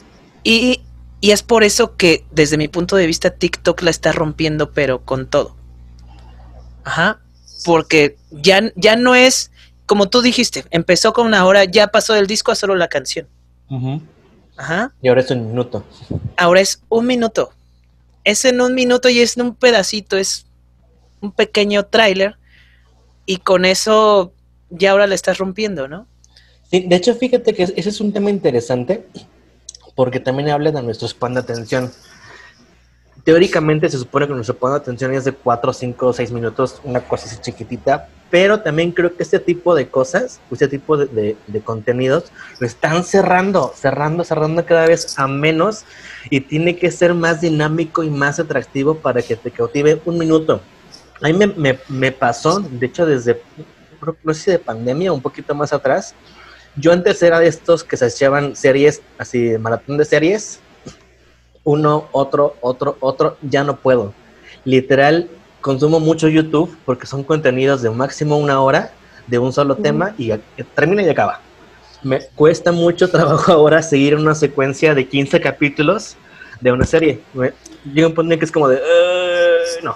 Y, 0.43 0.81
y 1.19 1.31
es 1.31 1.43
por 1.43 1.63
eso 1.63 1.95
que, 1.95 2.25
desde 2.31 2.57
mi 2.57 2.67
punto 2.67 2.95
de 2.95 3.07
vista, 3.07 3.31
TikTok 3.31 3.81
la 3.81 3.89
está 3.89 4.11
rompiendo, 4.11 4.71
pero 4.71 5.03
con 5.03 5.27
todo. 5.27 5.55
Ajá. 6.83 7.19
Porque 7.65 8.17
ya, 8.31 8.71
ya 8.75 8.95
no 8.95 9.15
es, 9.15 9.51
como 9.85 10.09
tú 10.09 10.21
dijiste, 10.21 10.65
empezó 10.69 11.11
con 11.11 11.27
una 11.27 11.45
hora, 11.45 11.65
ya 11.65 11.87
pasó 11.87 12.13
del 12.13 12.27
disco 12.27 12.51
a 12.51 12.55
solo 12.55 12.75
la 12.75 12.87
canción. 12.87 13.27
Ajá. 14.55 14.93
Y 15.01 15.09
ahora 15.09 15.21
es 15.21 15.31
un 15.31 15.47
minuto. 15.47 15.83
Ahora 16.37 16.61
es 16.61 16.81
un 16.89 17.07
minuto. 17.07 17.51
Es 18.23 18.45
en 18.45 18.61
un 18.61 18.73
minuto 18.73 19.09
y 19.09 19.19
es 19.19 19.37
en 19.37 19.47
un 19.47 19.55
pedacito, 19.55 20.17
es 20.17 20.45
un 21.21 21.31
pequeño 21.31 21.85
tráiler. 21.85 22.37
Y 23.27 23.37
con 23.37 23.65
eso 23.65 24.33
ya 24.71 24.91
ahora 24.91 25.05
le 25.05 25.13
estás 25.13 25.37
rompiendo, 25.37 25.87
¿no? 25.87 26.07
Sí, 26.71 26.85
de 26.87 26.95
hecho, 26.95 27.13
fíjate 27.13 27.53
que 27.53 27.63
ese 27.63 27.89
es 27.89 28.01
un 28.01 28.11
tema 28.11 28.31
interesante 28.31 29.05
porque 29.95 30.19
también 30.19 30.49
habla 30.49 30.71
de 30.71 30.81
nuestro 30.81 31.07
span 31.07 31.33
de 31.33 31.41
atención. 31.41 31.91
Teóricamente 33.23 33.89
se 33.89 33.97
supone 33.97 34.27
que 34.27 34.33
nuestro 34.33 34.55
span 34.55 34.71
de 34.71 34.77
atención 34.77 35.13
es 35.13 35.25
de 35.25 35.33
4, 35.33 35.73
5, 35.73 36.13
6 36.13 36.31
minutos, 36.31 36.79
una 36.83 37.01
cosa 37.01 37.25
así 37.25 37.37
chiquitita, 37.41 38.07
pero 38.29 38.61
también 38.61 38.91
creo 38.91 39.15
que 39.15 39.23
este 39.23 39.39
tipo 39.39 39.75
de 39.75 39.89
cosas, 39.89 40.39
este 40.51 40.69
tipo 40.69 40.95
de, 40.97 41.35
contenidos, 41.65 42.25
lo 42.59 42.67
están 42.67 43.03
cerrando, 43.03 43.73
cerrando, 43.75 44.23
cerrando 44.23 44.65
cada 44.65 44.85
vez 44.85 45.17
a 45.19 45.27
menos 45.27 45.83
y 46.29 46.41
tiene 46.41 46.77
que 46.77 46.91
ser 46.91 47.13
más 47.13 47.41
dinámico 47.41 48.03
y 48.03 48.09
más 48.09 48.39
atractivo 48.39 48.95
para 48.95 49.21
que 49.21 49.35
te 49.35 49.51
cautive 49.51 50.01
un 50.05 50.17
minuto. 50.17 50.61
A 51.21 51.27
mí 51.27 51.33
me, 51.33 51.79
me 51.87 52.11
pasó, 52.11 52.59
de 52.59 52.85
hecho, 52.85 53.05
desde, 53.05 53.41
no 54.23 54.33
sé 54.33 54.41
si 54.41 54.51
de 54.51 54.59
pandemia, 54.59 55.11
un 55.11 55.21
poquito 55.21 55.55
más 55.55 55.73
atrás, 55.73 56.15
yo 56.79 56.91
antes 56.91 57.23
era 57.23 57.39
de 57.39 57.47
estos 57.47 57.83
que 57.83 57.97
se 57.97 58.05
echaban 58.05 58.55
series, 58.55 59.01
así, 59.17 59.57
maratón 59.57 59.97
de 59.97 60.05
series. 60.05 60.59
Uno, 61.63 62.07
otro, 62.11 62.55
otro, 62.61 62.97
otro. 62.99 63.37
Ya 63.41 63.63
no 63.63 63.77
puedo. 63.77 64.13
Literal, 64.63 65.27
consumo 65.59 65.99
mucho 65.99 66.27
YouTube 66.27 66.77
porque 66.85 67.07
son 67.07 67.23
contenidos 67.23 67.81
de 67.81 67.89
máximo 67.89 68.37
una 68.37 68.61
hora 68.61 68.91
de 69.25 69.39
un 69.39 69.51
solo 69.51 69.75
tema 69.75 70.13
y 70.19 70.31
termina 70.75 71.01
y 71.01 71.09
acaba. 71.09 71.41
Me 72.03 72.19
cuesta 72.35 72.71
mucho 72.71 73.09
trabajo 73.11 73.51
ahora 73.51 73.81
seguir 73.81 74.15
una 74.15 74.35
secuencia 74.35 74.93
de 74.93 75.07
15 75.07 75.41
capítulos 75.41 76.15
de 76.61 76.71
una 76.71 76.85
serie. 76.85 77.21
llega 77.91 78.07
un 78.07 78.13
punto 78.13 78.33
en 78.33 78.39
que 78.39 78.45
es 78.45 78.51
como 78.51 78.69
de, 78.69 78.79
no. 79.81 79.95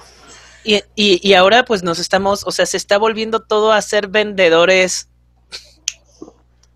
Y, 0.63 0.75
y, 0.95 1.27
y, 1.27 1.33
ahora 1.33 1.65
pues 1.65 1.81
nos 1.81 1.97
estamos, 1.97 2.43
o 2.45 2.51
sea, 2.51 2.65
se 2.65 2.77
está 2.77 2.97
volviendo 2.97 3.39
todo 3.39 3.71
a 3.71 3.81
ser 3.81 4.07
vendedores 4.07 5.09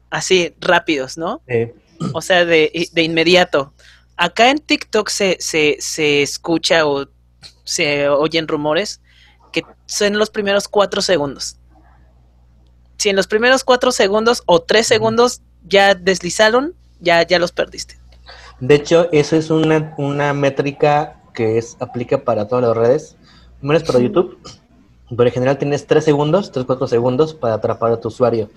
así 0.10 0.56
rápidos, 0.60 1.18
¿no? 1.18 1.42
O 2.14 2.22
sea, 2.22 2.46
de, 2.46 2.90
de, 2.92 3.04
inmediato. 3.04 3.74
Acá 4.18 4.50
en 4.50 4.60
TikTok 4.60 5.10
se, 5.10 5.38
se, 5.40 5.78
se 5.80 6.24
escucha 6.24 6.86
o 6.88 7.08
se 7.64 8.10
oyen 8.10 8.48
rumores 8.48 9.02
que 9.52 9.64
son 9.86 10.18
los 10.18 10.30
primeros 10.30 10.68
cuatro 10.68 11.02
segundos. 11.02 11.58
Si 12.98 13.10
en 13.10 13.16
los 13.16 13.28
primeros 13.28 13.64
cuatro 13.64 13.92
segundos 13.92 14.44
o 14.46 14.62
tres 14.62 14.88
segundos 14.88 15.42
ya 15.64 15.96
deslizaron, 15.96 16.74
ya, 17.00 17.24
ya 17.24 17.40
los 17.40 17.52
perdiste. 17.52 17.98
De 18.60 18.76
hecho, 18.76 19.10
eso 19.12 19.36
es 19.36 19.50
una, 19.50 19.94
una 19.98 20.34
métrica 20.34 21.22
que 21.34 21.58
es, 21.58 21.78
aplica 21.80 22.24
para 22.24 22.48
todas 22.48 22.66
las 22.66 22.78
redes. 22.78 23.16
Primero 23.66 23.80
es 23.80 23.84
para 23.84 23.98
YouTube, 23.98 24.38
pero 25.10 25.24
en 25.24 25.32
general 25.32 25.58
tienes 25.58 25.88
3 25.88 26.06
segundos, 26.06 26.52
3, 26.52 26.68
4 26.68 26.86
segundos 26.86 27.34
para 27.34 27.56
atrapar 27.56 27.94
a 27.94 28.00
tu 28.00 28.10
usuario. 28.10 28.52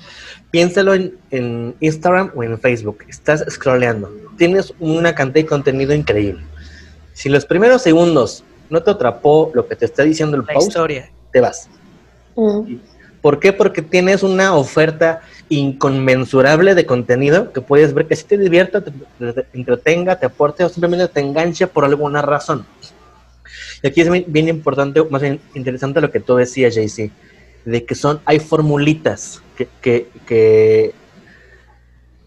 Piénsalo 0.51 0.93
en, 0.93 1.75
Instagram 1.81 2.33
o 2.35 2.45
en 2.45 2.61
Facebook. 2.61 2.99
Estás 3.09 3.43
scrolleando. 3.49 4.13
Tienes 4.37 4.75
una 4.79 5.15
cantidad 5.15 5.45
de 5.45 5.49
contenido 5.49 5.95
increíble. 5.95 6.45
Si 7.15 7.31
los 7.31 7.47
primeros 7.47 7.81
segundos 7.81 8.45
no 8.69 8.83
te 8.83 8.91
atrapó 8.91 9.51
lo 9.55 9.67
que 9.67 9.77
te 9.77 9.87
está 9.87 10.03
diciendo 10.03 10.37
el 10.37 10.45
post, 10.45 10.77
te 11.33 11.41
vas. 11.41 11.71
Mm. 12.37 12.75
¿Por 13.23 13.41
qué? 13.41 13.55
Porque 13.55 13.81
tienes 13.81 14.23
una 14.23 14.55
oferta 14.55 15.23
inconmensurable 15.49 16.75
de 16.75 16.85
contenido 16.85 17.51
que 17.55 17.63
puedes 17.63 17.95
ver 17.95 18.09
que 18.09 18.15
si 18.15 18.25
te 18.25 18.37
divierta, 18.37 18.83
te 18.83 18.93
entretenga, 19.55 20.17
te 20.17 20.27
aporte 20.27 20.65
o 20.65 20.69
simplemente 20.69 21.09
te 21.09 21.21
engancha 21.21 21.67
por 21.67 21.87
alguna 21.87 22.21
razón. 22.21 22.67
Y 23.83 23.87
aquí 23.87 24.01
es 24.01 24.11
bien 24.27 24.49
importante, 24.49 25.03
más 25.05 25.23
bien 25.23 25.41
interesante 25.55 26.01
lo 26.01 26.11
que 26.11 26.21
tú 26.21 26.37
decías, 26.37 26.75
JC, 26.75 27.11
de 27.65 27.85
que 27.85 27.95
son, 27.95 28.21
hay 28.25 28.41
formulitas 28.41 29.43
que, 29.57 30.09
que, 30.27 30.95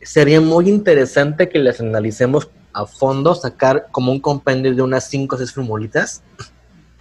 sería 0.02 0.42
muy 0.42 0.70
interesante 0.70 1.50
que 1.50 1.60
las 1.60 1.80
analicemos 1.80 2.50
a 2.74 2.86
fondo, 2.86 3.36
sacar 3.36 3.88
como 3.92 4.12
un 4.12 4.20
compendio 4.20 4.74
de 4.74 4.82
unas 4.82 5.10
5 5.10 5.36
o 5.36 5.38
6 5.38 5.54
formulitas 5.54 6.24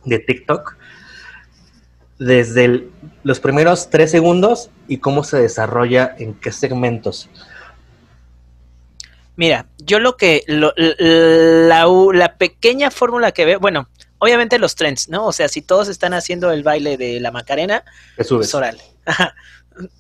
de 0.05 0.19
TikTok, 0.19 0.77
desde 2.19 2.89
los 3.23 3.41
primeros 3.41 3.89
3 3.89 4.11
segundos 4.11 4.71
y 4.89 4.99
cómo 4.99 5.25
se 5.25 5.41
desarrolla 5.41 6.15
en 6.19 6.35
qué 6.35 6.51
segmentos. 6.53 7.31
Mira, 9.37 9.67
yo 9.79 10.01
lo 10.01 10.17
que, 10.17 10.43
la, 10.47 11.87
la, 12.13 12.37
pequeña 12.37 12.91
fórmula 12.91 13.33
que 13.33 13.47
veo, 13.47 13.59
bueno, 13.59 13.89
obviamente 14.21 14.59
los 14.59 14.77
trends, 14.77 15.09
¿no? 15.09 15.27
O 15.27 15.33
sea, 15.33 15.49
si 15.49 15.63
todos 15.63 15.89
están 15.89 16.15
haciendo 16.15 16.53
el 16.53 16.63
baile 16.63 16.97
de 16.97 17.19
la 17.19 17.33
Macarena, 17.33 17.85
te 18.17 18.23
subes. 18.23 18.51
Pues 18.53 18.75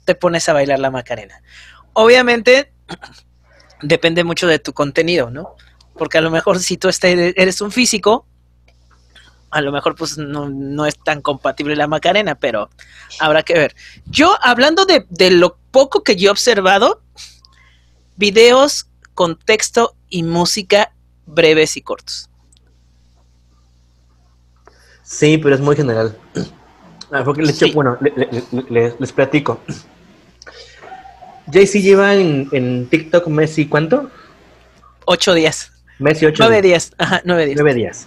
te 0.04 0.14
pones 0.14 0.48
a 0.48 0.52
bailar 0.52 0.78
la 0.78 0.90
Macarena. 0.90 1.42
Obviamente 1.94 2.72
depende 3.82 4.22
mucho 4.22 4.46
de 4.46 4.58
tu 4.58 4.72
contenido, 4.72 5.30
¿no? 5.30 5.56
Porque 5.94 6.18
a 6.18 6.20
lo 6.20 6.30
mejor 6.30 6.60
si 6.60 6.76
tú 6.76 6.88
eres 7.02 7.60
un 7.60 7.72
físico, 7.72 8.26
a 9.50 9.60
lo 9.60 9.72
mejor 9.72 9.96
pues 9.96 10.16
no, 10.16 10.86
es 10.86 10.98
tan 11.02 11.22
compatible 11.22 11.74
la 11.74 11.88
Macarena, 11.88 12.34
pero 12.36 12.70
habrá 13.18 13.42
que 13.42 13.54
ver. 13.54 13.74
Yo, 14.06 14.36
hablando 14.42 14.84
de, 14.84 15.06
de 15.08 15.30
lo 15.30 15.58
poco 15.70 16.02
que 16.02 16.16
yo 16.16 16.28
he 16.28 16.30
observado, 16.30 17.02
videos 18.16 18.86
con 19.14 19.38
texto 19.38 19.96
y 20.08 20.22
música 20.22 20.92
breves 21.26 21.76
y 21.76 21.82
cortos. 21.82 22.29
Sí, 25.10 25.38
pero 25.38 25.56
es 25.56 25.60
muy 25.60 25.76
general. 25.76 26.16
Ah, 27.12 27.24
bueno, 27.74 27.98
les 28.68 29.12
platico. 29.12 29.60
JC 31.48 31.82
lleva 31.82 32.14
en, 32.14 32.86
TikTok 32.88 33.26
Messi, 33.26 33.66
¿cuánto? 33.66 34.08
Ocho 35.06 35.34
días. 35.34 35.72
Messi, 35.98 36.26
ocho 36.26 36.44
Nueve 36.44 36.62
días. 36.62 36.92
Ajá, 36.98 37.20
nueve 37.24 37.46
días. 37.46 37.56
Nueve 37.56 37.74
días. 37.74 38.06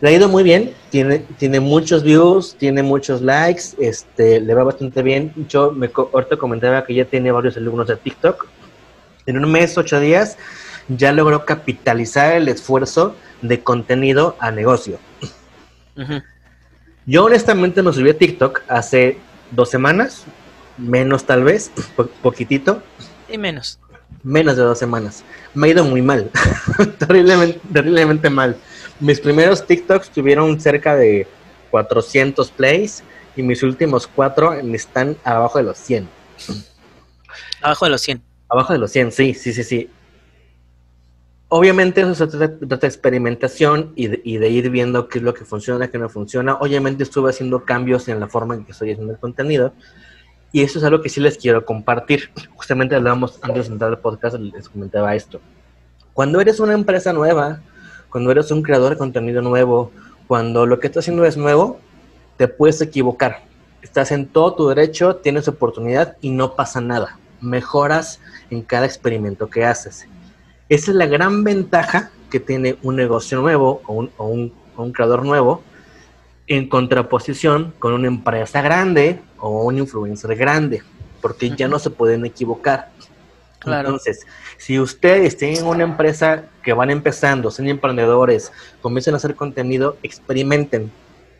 Le 0.00 0.10
ha 0.10 0.12
ido 0.12 0.28
muy 0.28 0.44
bien, 0.44 0.72
tiene, 0.90 1.24
tiene 1.38 1.58
muchos 1.58 2.04
views, 2.04 2.54
tiene 2.56 2.84
muchos 2.84 3.20
likes, 3.20 3.74
este, 3.80 4.40
le 4.40 4.54
va 4.54 4.62
bastante 4.62 5.02
bien. 5.02 5.32
Yo 5.48 5.72
me, 5.72 5.90
ahorita 5.96 6.36
comentaba 6.36 6.84
que 6.84 6.94
ya 6.94 7.04
tiene 7.04 7.32
varios 7.32 7.56
alumnos 7.56 7.88
de 7.88 7.96
TikTok. 7.96 8.46
En 9.26 9.44
un 9.44 9.50
mes, 9.50 9.76
ocho 9.76 9.98
días, 9.98 10.38
ya 10.86 11.10
logró 11.10 11.44
capitalizar 11.44 12.34
el 12.34 12.46
esfuerzo 12.46 13.16
de 13.42 13.60
contenido 13.64 14.36
a 14.38 14.52
negocio. 14.52 15.00
Ajá. 15.96 16.24
Yo 17.08 17.24
honestamente 17.24 17.82
me 17.82 17.92
subí 17.92 18.10
a 18.10 18.18
TikTok 18.18 18.62
hace 18.66 19.18
dos 19.52 19.70
semanas, 19.70 20.24
menos 20.76 21.24
tal 21.24 21.44
vez, 21.44 21.70
poquitito. 22.20 22.82
Y 23.28 23.38
menos. 23.38 23.78
Menos 24.24 24.56
de 24.56 24.62
dos 24.62 24.76
semanas. 24.76 25.22
Me 25.54 25.68
ha 25.68 25.70
ido 25.70 25.84
muy 25.84 26.02
mal, 26.02 26.32
terriblemente, 26.98 27.60
terriblemente 27.72 28.28
mal. 28.28 28.56
Mis 28.98 29.20
primeros 29.20 29.64
TikToks 29.64 30.10
tuvieron 30.10 30.60
cerca 30.60 30.96
de 30.96 31.28
400 31.70 32.50
plays 32.50 33.04
y 33.36 33.42
mis 33.42 33.62
últimos 33.62 34.08
cuatro 34.08 34.54
están 34.54 35.16
abajo 35.22 35.58
de 35.58 35.64
los 35.64 35.78
100. 35.78 36.08
Abajo 37.62 37.84
de 37.84 37.90
los 37.92 38.00
100. 38.00 38.20
Abajo 38.48 38.72
de 38.72 38.78
los 38.80 38.90
100, 38.90 39.12
sí, 39.12 39.32
sí, 39.34 39.52
sí, 39.52 39.62
sí 39.62 39.90
obviamente 41.48 42.00
eso 42.00 42.14
se 42.14 42.26
trata 42.26 42.76
de 42.76 42.86
experimentación 42.86 43.92
y 43.94 44.08
de, 44.08 44.48
ir 44.48 44.70
viendo 44.70 45.08
qué 45.08 45.18
es 45.18 45.24
lo 45.24 45.34
que 45.34 45.44
funciona, 45.44 45.88
qué 45.88 45.98
no 45.98 46.08
funciona. 46.08 46.54
Obviamente 46.54 47.02
estuve 47.02 47.30
haciendo 47.30 47.64
cambios 47.64 48.08
en 48.08 48.20
la 48.20 48.28
forma 48.28 48.54
en 48.54 48.64
que 48.64 48.72
estoy 48.72 48.92
haciendo 48.92 49.12
el 49.12 49.18
contenido. 49.18 49.72
Y 50.52 50.62
eso 50.62 50.78
es 50.78 50.84
algo 50.84 51.02
que 51.02 51.08
sí 51.08 51.20
les 51.20 51.38
quiero 51.38 51.64
compartir. 51.64 52.30
Justamente 52.54 52.94
hablábamos 52.94 53.38
antes 53.42 53.66
de 53.66 53.74
entrar 53.74 53.90
al 53.90 53.98
podcast, 53.98 54.36
les 54.36 54.68
comentaba 54.68 55.14
esto. 55.14 55.40
Cuando 56.12 56.40
eres 56.40 56.60
una 56.60 56.72
empresa 56.72 57.12
nueva, 57.12 57.60
cuando 58.10 58.30
eres 58.30 58.50
un 58.50 58.62
creador 58.62 58.92
de 58.92 58.98
contenido 58.98 59.42
nuevo, 59.42 59.92
cuando 60.26 60.64
lo 60.66 60.80
que 60.80 60.86
estás 60.86 61.04
haciendo 61.04 61.24
es 61.24 61.36
nuevo, 61.36 61.78
te 62.36 62.48
puedes 62.48 62.80
equivocar. 62.80 63.44
Estás 63.82 64.10
en 64.12 64.26
todo 64.26 64.54
tu 64.54 64.68
derecho, 64.68 65.16
tienes 65.16 65.46
oportunidad 65.46 66.16
y 66.20 66.30
no 66.30 66.54
pasa 66.54 66.80
nada. 66.80 67.18
Mejoras 67.40 68.20
en 68.50 68.62
cada 68.62 68.86
experimento 68.86 69.48
que 69.48 69.64
haces. 69.64 70.08
Esa 70.68 70.90
es 70.90 70.96
la 70.96 71.06
gran 71.06 71.44
ventaja 71.44 72.10
que 72.30 72.40
tiene 72.40 72.76
un 72.82 72.96
negocio 72.96 73.40
nuevo 73.40 73.82
o 73.86 74.24
un, 74.24 74.92
creador 74.92 75.24
nuevo 75.24 75.62
en 76.48 76.68
contraposición 76.68 77.72
con 77.78 77.92
una 77.92 78.08
empresa 78.08 78.62
grande 78.62 79.20
o 79.38 79.64
un 79.64 79.78
influencer 79.78 80.34
grande. 80.36 80.82
porque 81.22 81.50
ya 81.50 81.66
no 81.66 81.78
se 81.80 81.90
pueden 81.90 82.24
equivocar. 82.24 82.90
Claro. 83.58 83.88
Entonces, 83.88 84.26
si 84.58 84.78
ustedes 84.78 85.36
tienen 85.36 85.66
una 85.66 85.82
empresa 85.82 86.44
que 86.62 86.72
van 86.72 86.90
empezando, 86.90 87.50
son 87.50 87.66
emprendedores, 87.66 88.52
comiencen 88.80 89.14
a 89.14 89.16
hacer 89.16 89.34
contenido, 89.34 89.96
experimenten. 90.04 90.92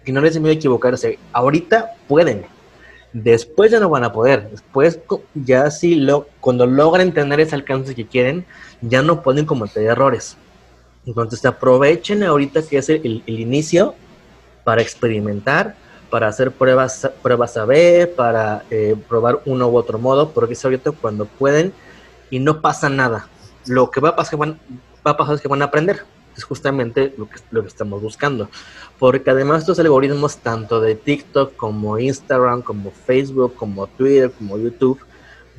Y 0.04 0.11
no 0.11 0.21
les 0.21 0.35
da 0.35 0.40
miedo 0.40 0.52
equivocarse. 0.52 1.18
Ahorita 1.33 1.92
pueden. 2.09 2.47
Después 3.12 3.71
ya 3.71 3.78
no 3.78 3.88
van 3.88 4.04
a 4.04 4.12
poder. 4.12 4.50
Después, 4.50 4.99
ya 5.35 5.71
sí, 5.71 5.95
lo, 5.95 6.28
cuando 6.40 6.66
logren 6.66 7.12
tener 7.12 7.38
ese 7.38 7.54
alcance 7.54 7.95
que 7.95 8.06
quieren, 8.06 8.45
ya 8.80 9.02
no 9.02 9.23
pueden 9.23 9.47
cometer 9.47 9.83
errores. 9.85 10.37
Entonces, 11.06 11.45
aprovechen 11.45 12.23
ahorita 12.23 12.62
que 12.62 12.78
es 12.78 12.88
el, 12.88 13.23
inicio 13.26 13.95
para 14.64 14.83
experimentar, 14.83 15.76
para 16.11 16.28
hacer 16.28 16.50
pruebas, 16.50 17.09
pruebas 17.23 17.56
A-B, 17.56 18.12
para 18.16 18.64
eh, 18.71 18.97
probar 19.09 19.40
uno 19.45 19.68
u 19.68 19.76
otro 19.76 19.99
modo, 19.99 20.30
porque 20.30 20.54
es 20.54 20.64
ahorita 20.64 20.90
cuando 20.90 21.26
pueden 21.26 21.73
y 22.30 22.40
no 22.40 22.61
pasa 22.61 22.88
nada. 22.88 23.28
Lo 23.66 23.90
que 23.90 24.00
a 24.00 24.02
va 24.02 24.09
a 24.11 24.16
pasar 25.16 25.35
es 25.37 25.40
que 25.40 25.49
van 25.49 25.62
a 25.62 25.66
aprender. 25.66 26.04
Es 26.37 26.45
justamente 26.45 27.14
lo 27.16 27.28
que, 27.28 27.37
lo 27.50 27.62
que 27.62 27.68
estamos 27.68 28.02
buscando. 28.02 28.49
Porque 28.99 29.30
además 29.30 29.61
estos 29.61 29.78
algoritmos, 29.78 30.38
tanto 30.38 30.80
de 30.80 30.95
TikTok 30.95 31.56
como 31.56 31.99
Instagram, 31.99 32.62
como 32.62 32.90
Facebook, 32.90 33.54
como 33.54 33.87
Twitter, 33.87 34.30
como 34.33 34.59
YouTube, 34.59 34.99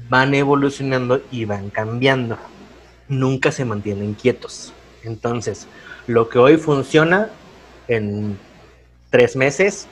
van 0.10 0.34
evolucionando 0.34 1.22
y 1.32 1.46
van 1.46 1.70
cambiando. 1.70 2.38
Nunca 3.08 3.52
se 3.52 3.66
mantienen 3.66 4.14
quietos. 4.14 4.74
Entonces, 5.04 5.68
lo 6.08 6.30
que 6.30 6.40
hoy 6.40 6.58
funciona 6.58 7.30
en 7.88 8.38
tres 9.10 9.36
meses, 9.36 9.88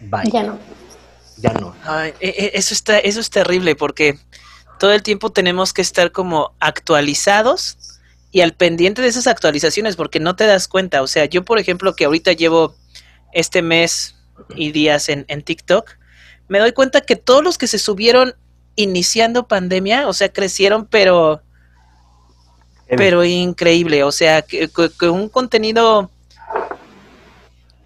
bye. 0.00 0.30
Ya 0.32 0.42
no. 0.42 0.58
Ya 1.36 1.52
no. 1.52 1.74
Ay, 1.84 2.14
e- 2.20 2.28
e- 2.28 2.50
eso 2.54 2.74
está, 2.74 2.98
eso 2.98 3.20
es 3.20 3.30
terrible 3.30 3.74
porque 3.74 4.18
todo 4.78 4.92
el 4.92 5.02
tiempo 5.02 5.30
tenemos 5.30 5.72
que 5.72 5.82
estar 5.82 6.12
como 6.12 6.52
actualizados 6.60 7.76
y 8.30 8.40
al 8.40 8.52
pendiente 8.54 9.02
de 9.02 9.08
esas 9.08 9.26
actualizaciones 9.26 9.96
porque 9.96 10.20
no 10.20 10.36
te 10.36 10.46
das 10.46 10.68
cuenta. 10.68 11.02
O 11.02 11.06
sea, 11.06 11.24
yo 11.26 11.44
por 11.44 11.58
ejemplo 11.58 11.94
que 11.94 12.04
ahorita 12.04 12.32
llevo 12.32 12.74
este 13.32 13.62
mes 13.62 14.16
y 14.56 14.72
días 14.72 15.08
en, 15.08 15.24
en 15.28 15.42
TikTok, 15.42 15.90
me 16.48 16.58
doy 16.58 16.72
cuenta 16.72 17.00
que 17.00 17.16
todos 17.16 17.42
los 17.42 17.58
que 17.58 17.66
se 17.66 17.78
subieron 17.78 18.34
iniciando 18.76 19.46
pandemia, 19.46 20.08
o 20.08 20.12
sea, 20.12 20.32
crecieron, 20.32 20.86
pero, 20.86 21.42
pero 22.88 23.24
increíble. 23.24 24.04
O 24.04 24.12
sea, 24.12 24.42
que, 24.42 24.70
un 25.08 25.28
contenido 25.28 26.10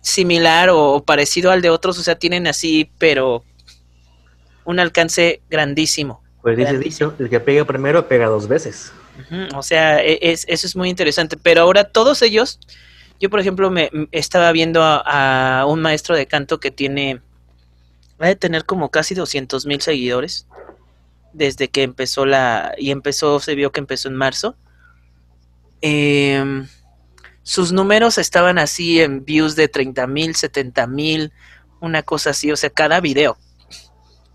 similar 0.00 0.70
o 0.70 1.02
parecido 1.04 1.50
al 1.50 1.62
de 1.62 1.70
otros, 1.70 1.98
o 1.98 2.02
sea, 2.02 2.18
tienen 2.18 2.46
así, 2.46 2.90
pero 2.98 3.44
un 4.64 4.80
alcance 4.80 5.40
grandísimo. 5.50 6.22
Pues 6.42 6.56
dice 6.56 6.70
Grandísimo. 6.70 7.10
dicho, 7.10 7.22
el 7.22 7.30
que 7.30 7.40
pega 7.40 7.64
primero 7.64 8.06
pega 8.08 8.26
dos 8.26 8.48
veces. 8.48 8.92
O 9.54 9.62
sea, 9.62 10.02
e- 10.02 10.18
es, 10.22 10.44
eso 10.48 10.66
es 10.66 10.76
muy 10.76 10.88
interesante. 10.88 11.36
Pero 11.36 11.62
ahora 11.62 11.84
todos 11.84 12.22
ellos, 12.22 12.60
yo 13.20 13.30
por 13.30 13.40
ejemplo 13.40 13.70
me 13.70 13.90
estaba 14.12 14.52
viendo 14.52 14.82
a, 14.82 15.60
a 15.60 15.66
un 15.66 15.80
maestro 15.82 16.14
de 16.14 16.26
canto 16.26 16.60
que 16.60 16.70
tiene, 16.70 17.20
va 18.22 18.28
a 18.28 18.34
tener 18.34 18.64
como 18.64 18.90
casi 18.90 19.14
200 19.14 19.66
mil 19.66 19.80
seguidores 19.80 20.46
desde 21.32 21.68
que 21.68 21.82
empezó 21.82 22.26
la, 22.26 22.74
y 22.78 22.90
empezó, 22.90 23.40
se 23.40 23.54
vio 23.54 23.72
que 23.72 23.80
empezó 23.80 24.08
en 24.08 24.16
marzo. 24.16 24.56
Em, 25.80 26.66
sus 27.42 27.72
números 27.72 28.18
estaban 28.18 28.58
así 28.58 29.00
en 29.00 29.24
views 29.24 29.56
de 29.56 29.68
30 29.68 30.06
mil, 30.06 30.34
70 30.34 30.86
mil, 30.86 31.32
una 31.80 32.02
cosa 32.02 32.30
así, 32.30 32.50
o 32.50 32.56
sea, 32.56 32.70
cada 32.70 33.00
video. 33.00 33.38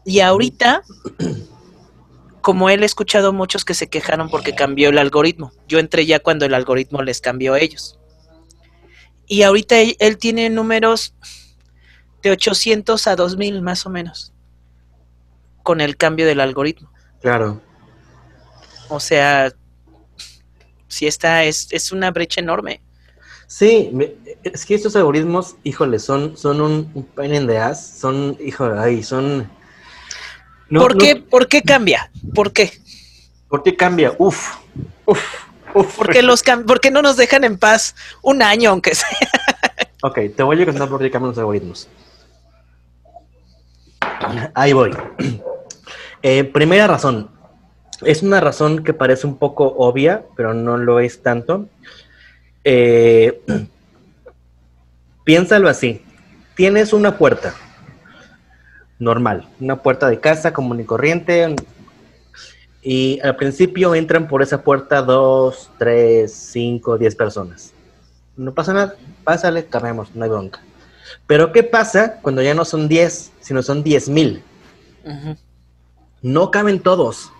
Y 0.06 0.20
ahorita 0.20 0.84
como 2.44 2.70
él 2.70 2.84
he 2.84 2.86
escuchado 2.86 3.32
muchos 3.32 3.64
que 3.64 3.74
se 3.74 3.88
quejaron 3.88 4.30
porque 4.30 4.54
cambió 4.54 4.90
el 4.90 4.98
algoritmo. 4.98 5.54
Yo 5.66 5.80
entré 5.80 6.06
ya 6.06 6.20
cuando 6.20 6.46
el 6.46 6.54
algoritmo 6.54 7.02
les 7.02 7.22
cambió 7.22 7.54
a 7.54 7.60
ellos. 7.60 7.98
Y 9.28 9.44
ahorita 9.44 9.80
él, 9.80 9.96
él 10.00 10.17
tiene 10.17 10.50
números 10.50 11.15
de 12.22 12.32
800 12.32 13.08
a 13.08 13.15
2000 13.15 13.62
más 13.62 13.86
o 13.86 13.89
menos 13.89 14.34
con 15.63 15.80
el 15.80 15.96
cambio 15.96 16.28
del 16.28 16.41
algoritmo. 16.41 16.91
Claro. 17.22 17.62
O 18.89 19.00
sea, 19.00 19.54
si 20.93 21.08
esta 21.08 21.43
es, 21.43 21.67
es 21.71 21.91
una 21.91 22.12
brecha 22.12 22.39
enorme. 22.39 22.82
Sí, 23.47 23.89
me- 23.93 24.13
es 24.43 24.65
que 24.65 24.75
estos 24.75 24.95
algoritmos, 24.95 25.56
híjole, 25.63 25.99
son, 25.99 26.38
son 26.38 26.62
un, 26.62 26.91
un 26.93 27.03
pain 27.03 27.34
in 27.36 27.47
the 27.47 27.58
ass, 27.58 27.97
son, 27.99 28.38
híjole, 28.39 28.79
ay, 28.79 29.03
son... 29.03 29.49
No- 30.69 30.79
¿Por, 30.82 30.95
no- 30.95 31.03
qué, 31.03 31.15
¿Por 31.17 31.47
qué 31.47 31.62
cambia? 31.62 32.10
¿Por 32.34 32.51
qué? 32.53 32.71
¿Por 33.49 33.62
qué 33.63 33.75
cambia? 33.75 34.15
Uf, 34.17 34.56
uf, 35.06 35.21
uf. 35.75 35.95
¿Por 35.97 36.10
qué, 36.10 36.21
los 36.23 36.43
cam- 36.43 36.65
por 36.65 36.79
qué 36.79 36.89
no 36.89 37.01
nos 37.01 37.17
dejan 37.17 37.43
en 37.43 37.58
paz 37.58 37.95
un 38.21 38.41
año, 38.41 38.69
aunque 38.71 38.95
sea? 38.95 39.08
Ok, 40.01 40.19
te 40.36 40.43
voy 40.43 40.62
a 40.62 40.65
contar 40.65 40.89
por 40.89 40.99
qué 41.01 41.12
cambian 41.12 41.29
los 41.29 41.38
algoritmos. 41.38 41.88
Ahí 44.56 44.73
voy. 44.73 44.91
Eh, 46.25 46.45
primera 46.45 46.88
razón. 46.88 47.29
Es 48.06 48.24
una 48.24 48.39
razón 48.39 48.84
que 48.84 48.94
parece 48.94 49.28
un 49.28 49.38
poco 49.38 49.66
obvia, 49.78 50.24
pero 50.36 50.54
no 50.54 50.78
lo 50.78 51.00
es 51.00 51.22
tanto. 51.22 51.68
Eh, 52.63 53.42
piénsalo 55.24 55.70
así. 55.70 56.02
Tienes 56.56 56.94
una 56.94 57.18
puerta 57.18 57.54
normal, 59.00 59.48
una 59.60 59.82
puerta 59.82 60.10
de 60.10 60.20
casa 60.20 60.54
común 60.54 60.80
y 60.80 60.86
corriente. 60.86 61.56
Y 62.82 63.20
al 63.22 63.36
principio 63.36 63.96
entran 63.96 64.28
por 64.28 64.42
esa 64.42 64.63
puerta 64.63 65.02
dos, 65.02 65.70
tres, 65.78 66.34
cinco, 66.34 66.98
diez 66.98 67.16
personas. 67.16 67.74
No 68.36 68.54
pasa 68.54 68.74
nada, 68.74 68.96
pásale, 69.24 69.66
cargamos, 69.66 70.13
no 70.16 70.24
hay 70.24 70.30
bronca. 70.30 70.60
Pero 71.28 71.52
¿qué 71.52 71.63
pasa 71.63 72.20
cuando 72.22 72.42
ya 72.42 72.54
no 72.54 72.66
son 72.66 72.88
10, 72.88 73.32
sino 73.39 73.62
son 73.62 73.84
10 73.84 74.10
mil? 74.10 74.44
No 76.22 76.52
caben 76.52 76.80
todos. 76.80 77.32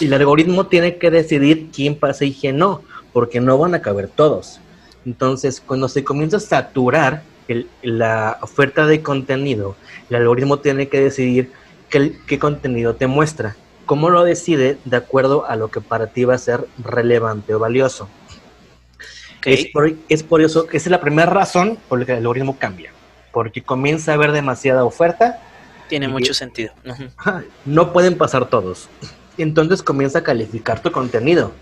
Y 0.00 0.06
el 0.06 0.14
algoritmo 0.14 0.66
tiene 0.66 0.96
que 0.96 1.10
decidir 1.10 1.68
quién 1.74 1.94
pasa 1.96 2.24
y 2.24 2.32
quién 2.32 2.58
no, 2.58 2.82
porque 3.12 3.40
no 3.40 3.58
van 3.58 3.74
a 3.74 3.82
caber 3.82 4.08
todos. 4.08 4.60
Entonces, 5.06 5.62
cuando 5.64 5.88
se 5.88 6.04
comienza 6.04 6.36
a 6.38 6.40
saturar 6.40 7.22
el- 7.48 7.68
la 7.82 8.38
oferta 8.42 8.86
de 8.86 9.02
contenido, 9.02 9.76
el 10.08 10.16
algoritmo 10.16 10.58
tiene 10.58 10.88
que 10.88 11.00
decidir 11.00 11.52
qué, 11.88 12.16
qué 12.26 12.38
contenido 12.38 12.94
te 12.94 13.06
muestra. 13.06 13.56
¿Cómo 13.86 14.10
lo 14.10 14.22
decide? 14.24 14.78
De 14.84 14.96
acuerdo 14.96 15.46
a 15.46 15.56
lo 15.56 15.68
que 15.68 15.80
para 15.80 16.06
ti 16.08 16.24
va 16.24 16.34
a 16.34 16.38
ser 16.38 16.66
relevante 16.84 17.54
o 17.54 17.58
valioso. 17.58 18.08
Ok. 19.38 19.46
Es, 19.46 19.66
por, 19.72 19.92
es 20.08 20.22
por 20.22 20.42
eso 20.42 20.66
que 20.66 20.76
esa 20.76 20.88
es 20.88 20.90
la 20.92 21.00
primera 21.00 21.30
razón 21.30 21.78
por 21.88 21.98
la 21.98 22.04
que 22.06 22.12
el 22.12 22.18
algoritmo 22.18 22.56
cambia. 22.58 22.92
Porque 23.32 23.62
comienza 23.62 24.12
a 24.12 24.14
haber 24.14 24.32
demasiada 24.32 24.84
oferta, 24.84 25.40
Tiene 25.88 26.06
mucho 26.06 26.34
sentido. 26.34 26.72
No 27.64 27.92
pueden 27.92 28.16
pasar 28.16 28.48
todos. 28.48 28.88
Entonces 29.42 29.82
comienza 29.82 30.20
a 30.20 30.22
calificar 30.22 30.80
tu 30.82 30.90
contenido. 30.92 31.52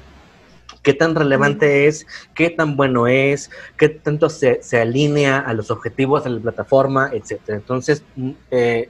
¿Qué 0.82 0.94
tan 0.94 1.14
relevante 1.14 1.86
es? 1.86 2.06
¿Qué 2.34 2.50
tan 2.50 2.76
bueno 2.76 3.06
es? 3.08 3.50
¿Qué 3.76 3.88
tanto 3.88 4.30
se, 4.30 4.62
se 4.62 4.80
alinea 4.80 5.38
a 5.38 5.52
los 5.52 5.70
objetivos 5.70 6.24
de 6.24 6.30
la 6.30 6.40
plataforma? 6.40 7.10
Etcétera. 7.12 7.58
Entonces, 7.58 8.02
mm, 8.16 8.30
eh, 8.50 8.88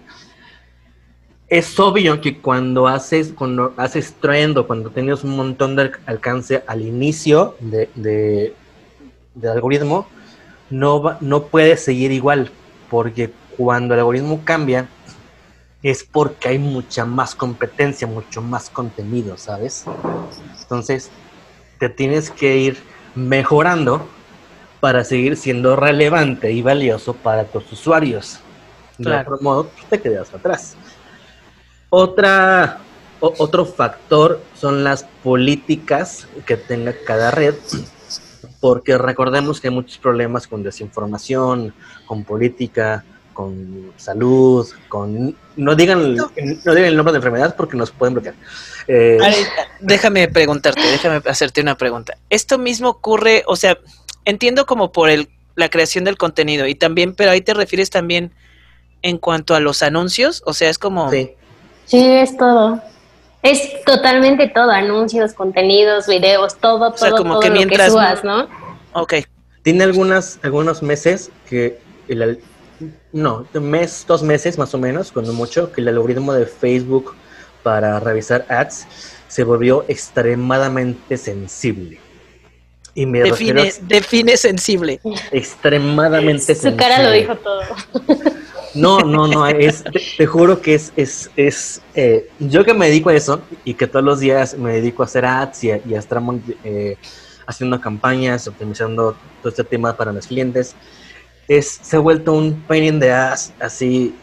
es 1.49 1.79
obvio 1.81 2.21
que 2.21 2.39
cuando 2.41 2.87
haces, 2.87 3.33
cuando 3.33 3.73
haces 3.79 4.15
trend 4.21 4.59
o 4.59 4.67
cuando 4.67 4.91
tienes 4.91 5.25
un 5.25 5.35
montón 5.35 5.77
de 5.77 5.85
alc- 5.91 5.99
alcance 6.07 6.63
al 6.67 6.83
inicio 6.83 7.57
de, 7.61 7.89
de- 7.95 8.55
del 9.35 9.51
algoritmo, 9.53 10.07
no, 10.69 11.03
va- 11.03 11.17
no 11.23 11.45
puedes 11.45 11.83
seguir 11.83 12.13
igual, 12.13 12.51
porque 12.91 13.33
cuando 13.57 13.95
el 13.95 14.01
algoritmo 14.01 14.43
cambia, 14.45 14.89
es 15.83 16.05
porque 16.05 16.49
hay 16.49 16.59
mucha 16.59 17.05
más 17.05 17.35
competencia, 17.35 18.07
mucho 18.07 18.43
más 18.43 18.69
contenido, 18.71 19.37
¿sabes? 19.37 19.85
Entonces, 20.63 21.11
te 21.79 21.89
tienes 21.89 22.31
que 22.31 22.57
ir 22.57 22.83
mejorando 23.15 24.09
para 24.81 25.05
seguir 25.05 25.37
siendo 25.37 25.77
relevante 25.77 26.53
y 26.53 26.63
valioso 26.63 27.15
para 27.15 27.45
tus 27.45 27.73
usuarios. 27.73 28.41
De 28.97 29.05
otro 29.23 29.39
modo, 29.41 29.69
pues, 29.69 29.87
te 29.89 30.01
quedas 30.01 30.33
atrás. 30.35 30.77
Otra, 31.91 32.79
o- 33.21 33.35
otro 33.39 33.65
factor 33.65 34.41
son 34.55 34.85
las 34.85 35.05
políticas 35.23 36.27
que 36.47 36.57
tenga 36.57 36.95
cada 37.07 37.31
red, 37.31 37.55
porque 38.61 38.99
recordemos 38.99 39.61
que 39.61 39.69
hay 39.69 39.75
muchos 39.75 39.99
problemas 39.99 40.47
con 40.47 40.63
desinformación, 40.63 41.75
con 42.07 42.25
política, 42.25 43.05
con 43.39 43.93
salud, 43.97 44.69
con... 44.89 45.37
No 45.55 45.77
digan, 45.77 46.17
no. 46.17 46.29
digan 46.35 46.85
el 46.87 46.97
nombre 46.97 47.13
de 47.13 47.19
enfermedad 47.19 47.55
porque 47.55 47.77
nos 47.77 47.93
pueden 47.93 48.15
bloquear. 48.15 48.35
Eh, 48.89 49.17
déjame 49.79 50.27
preguntarte, 50.27 50.81
déjame 50.81 51.23
hacerte 51.25 51.61
una 51.61 51.77
pregunta. 51.77 52.19
Esto 52.31 52.59
mismo 52.59 52.89
ocurre, 52.89 53.45
o 53.47 53.55
sea, 53.55 53.79
entiendo 54.25 54.67
como 54.67 54.91
por 54.91 55.09
el, 55.09 55.29
la 55.55 55.69
creación 55.69 56.03
del 56.03 56.19
contenido 56.19 56.67
y 56.67 56.75
también, 56.75 57.15
pero 57.15 57.31
ahí 57.31 57.41
te 57.41 57.55
refieres 57.55 57.91
también 57.91 58.33
en 59.03 59.19
cuanto 59.19 59.55
a 59.55 59.61
los 59.61 59.85
anuncios, 59.85 60.43
o 60.45 60.53
sea, 60.53 60.69
es 60.69 60.79
como... 60.79 61.09
sí. 61.09 61.31
Sí, 61.85 62.05
es 62.05 62.37
todo. 62.37 62.83
Es 63.45 63.85
totalmente 63.85 64.49
todo, 64.49 64.73
anuncios, 64.73 65.33
contenidos, 65.33 66.09
videos, 66.09 66.57
todo, 66.57 66.91
O 66.91 66.97
sea, 66.97 67.11
todo, 67.11 67.19
como 67.19 67.35
todo 67.35 67.43
que 67.43 67.49
lo 67.51 67.55
mientras 67.55 67.87
que 67.87 67.91
subas, 67.93 68.25
¿no? 68.25 68.49
Ok. 68.95 69.15
Tiene 69.63 69.85
algunas, 69.85 70.41
algunos 70.43 70.83
meses 70.83 71.31
que 71.49 71.79
el, 72.09 72.41
no, 73.13 73.47
un 73.55 73.71
mes, 73.71 74.05
dos 74.07 74.23
meses 74.23 74.59
más 74.59 74.75
o 74.75 74.79
menos, 74.79 75.13
cuando 75.13 75.33
mucho, 75.33 75.73
que 75.73 75.81
el 75.81 75.89
algoritmo 75.89 76.33
de 76.33 76.47
Facebook 76.47 77.15
para 77.63 78.01
revisar 78.01 78.47
ads 78.49 78.87
se 79.29 79.45
volvió 79.45 79.85
extremadamente 79.89 81.17
sensible. 81.17 82.01
Y 82.95 83.07
me 83.07 83.23
refiero 83.23 83.63
Define, 83.63 83.89
define 83.89 84.37
sensible. 84.37 85.01
extremadamente 85.31 86.55
Su 86.55 86.75
cara 86.77 87.03
lo 87.03 87.13
dijo 87.13 87.37
todo. 87.37 87.63
No, 88.75 89.01
no, 89.01 89.27
no, 89.27 89.47
es, 89.47 89.83
te, 89.83 90.01
te 90.17 90.27
juro 90.27 90.61
que 90.61 90.75
es, 90.75 90.93
es, 90.97 91.31
es 91.37 91.81
eh, 91.95 92.29
yo 92.39 92.65
que 92.65 92.75
me 92.75 92.87
dedico 92.87 93.09
a 93.09 93.15
eso 93.15 93.41
y 93.65 93.75
que 93.75 93.87
todos 93.87 94.05
los 94.05 94.21
días 94.21 94.57
me 94.59 94.75
dedico 94.75 95.03
a 95.03 95.07
hacer 95.07 95.25
ads 95.25 95.65
y 95.65 95.71
a, 95.71 95.81
y 95.87 95.95
a 95.95 95.99
estar 95.99 96.23
eh, 96.65 96.97
haciendo 97.47 97.81
campañas, 97.81 98.47
optimizando 98.47 99.17
todo 99.41 99.49
este 99.49 99.65
tema 99.65 99.97
para 99.97 100.13
los 100.13 100.27
clientes, 100.27 100.75
es, 101.49 101.81
se 101.83 101.97
ha 101.97 102.01
vuelto 102.01 102.33
un 102.33 102.63
pain 102.67 102.85
in 102.85 103.01
the 103.01 103.11
ass, 103.11 103.55
así, 103.61 104.15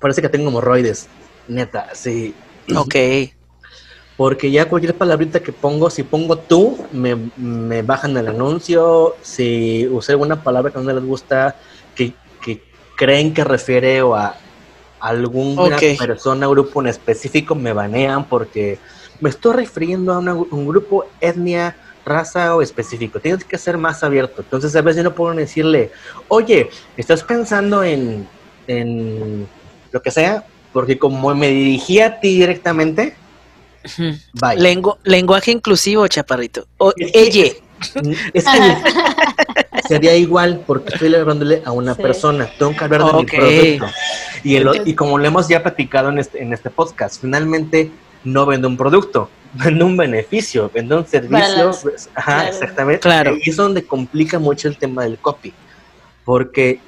parece 0.00 0.22
que 0.22 0.28
tengo 0.28 0.48
hemorroides, 0.48 1.08
neta, 1.48 1.86
así, 1.92 2.34
Ok. 2.76 2.94
porque 4.16 4.50
ya 4.50 4.68
cualquier 4.68 4.96
palabrita 4.98 5.40
que 5.40 5.52
pongo, 5.52 5.90
si 5.90 6.02
pongo 6.02 6.40
tú, 6.40 6.76
me, 6.90 7.30
me 7.36 7.82
bajan 7.82 8.16
el 8.16 8.26
anuncio. 8.28 9.14
Si 9.22 9.86
usé 9.88 10.12
alguna 10.12 10.42
palabra 10.42 10.72
que 10.72 10.80
no 10.80 10.92
les 10.92 11.04
gusta, 11.04 11.56
que, 11.94 12.16
que 12.42 12.64
creen 12.96 13.32
que 13.32 13.44
refiere 13.44 14.02
o 14.02 14.16
a 14.16 14.34
alguna 14.98 15.76
Ok. 15.76 15.82
persona, 15.96 16.48
grupo 16.48 16.80
en 16.80 16.88
específico, 16.88 17.54
me 17.54 17.72
banean 17.72 18.28
porque 18.28 18.80
me 19.20 19.30
estoy 19.30 19.54
refiriendo 19.54 20.12
a 20.12 20.18
una- 20.18 20.34
un 20.34 20.66
grupo, 20.66 21.16
etnia, 21.20 21.78
raza 22.08 22.56
o 22.56 22.62
específico. 22.62 23.20
Tienes 23.20 23.44
que 23.44 23.58
ser 23.58 23.78
más 23.78 24.02
abierto. 24.02 24.42
Entonces, 24.42 24.74
a 24.74 24.82
veces 24.82 24.98
yo 24.98 25.04
no 25.10 25.14
puedo 25.14 25.34
decirle, 25.34 25.90
oye, 26.28 26.70
¿estás 26.96 27.22
pensando 27.22 27.82
en, 27.84 28.26
en 28.66 29.46
lo 29.92 30.02
que 30.02 30.10
sea? 30.10 30.44
Porque 30.72 30.98
como 30.98 31.34
me 31.34 31.48
dirigí 31.48 32.00
a 32.00 32.18
ti 32.20 32.38
directamente, 32.40 33.14
Ujú. 33.84 34.14
bye. 34.34 34.56
Lengu- 34.58 34.96
lenguaje 35.04 35.50
inclusivo, 35.52 36.06
chaparrito. 36.08 36.66
O, 36.78 36.92
ella. 36.96 37.52
Es 38.34 38.44
que 38.44 38.76
sería 39.88 40.16
igual 40.16 40.64
porque 40.66 40.94
estoy 40.94 41.14
hablándole 41.14 41.62
a 41.64 41.70
una 41.70 41.94
Sí. 41.94 42.02
persona. 42.02 42.50
Tengo 42.58 42.72
que 42.76 42.82
hablar 42.84 43.04
de 43.04 43.12
mi 43.12 43.24
producto. 43.24 43.86
Y, 44.42 44.56
el- 44.56 44.82
y 44.84 44.94
como 44.94 45.16
lo 45.16 45.24
hemos 45.24 45.46
ya 45.48 45.62
platicado 45.62 46.08
en 46.08 46.18
este, 46.18 46.42
en 46.42 46.52
este 46.52 46.70
podcast, 46.70 47.20
finalmente 47.20 47.90
no 48.24 48.46
vendo 48.46 48.68
un 48.68 48.76
producto, 48.76 49.30
vendo 49.54 49.86
un 49.86 49.96
beneficio, 49.96 50.70
vendo 50.72 50.98
un 50.98 51.06
servicio. 51.06 51.70
pues, 51.82 52.10
ajá, 52.14 52.34
claro. 52.34 52.48
exactamente. 52.48 53.00
Claro. 53.00 53.36
Y 53.42 53.50
es 53.50 53.56
donde 53.56 53.84
complica 53.84 54.38
mucho 54.38 54.68
el 54.68 54.76
tema 54.76 55.04
del 55.04 55.18
copy. 55.18 55.52
Porque 56.24 56.80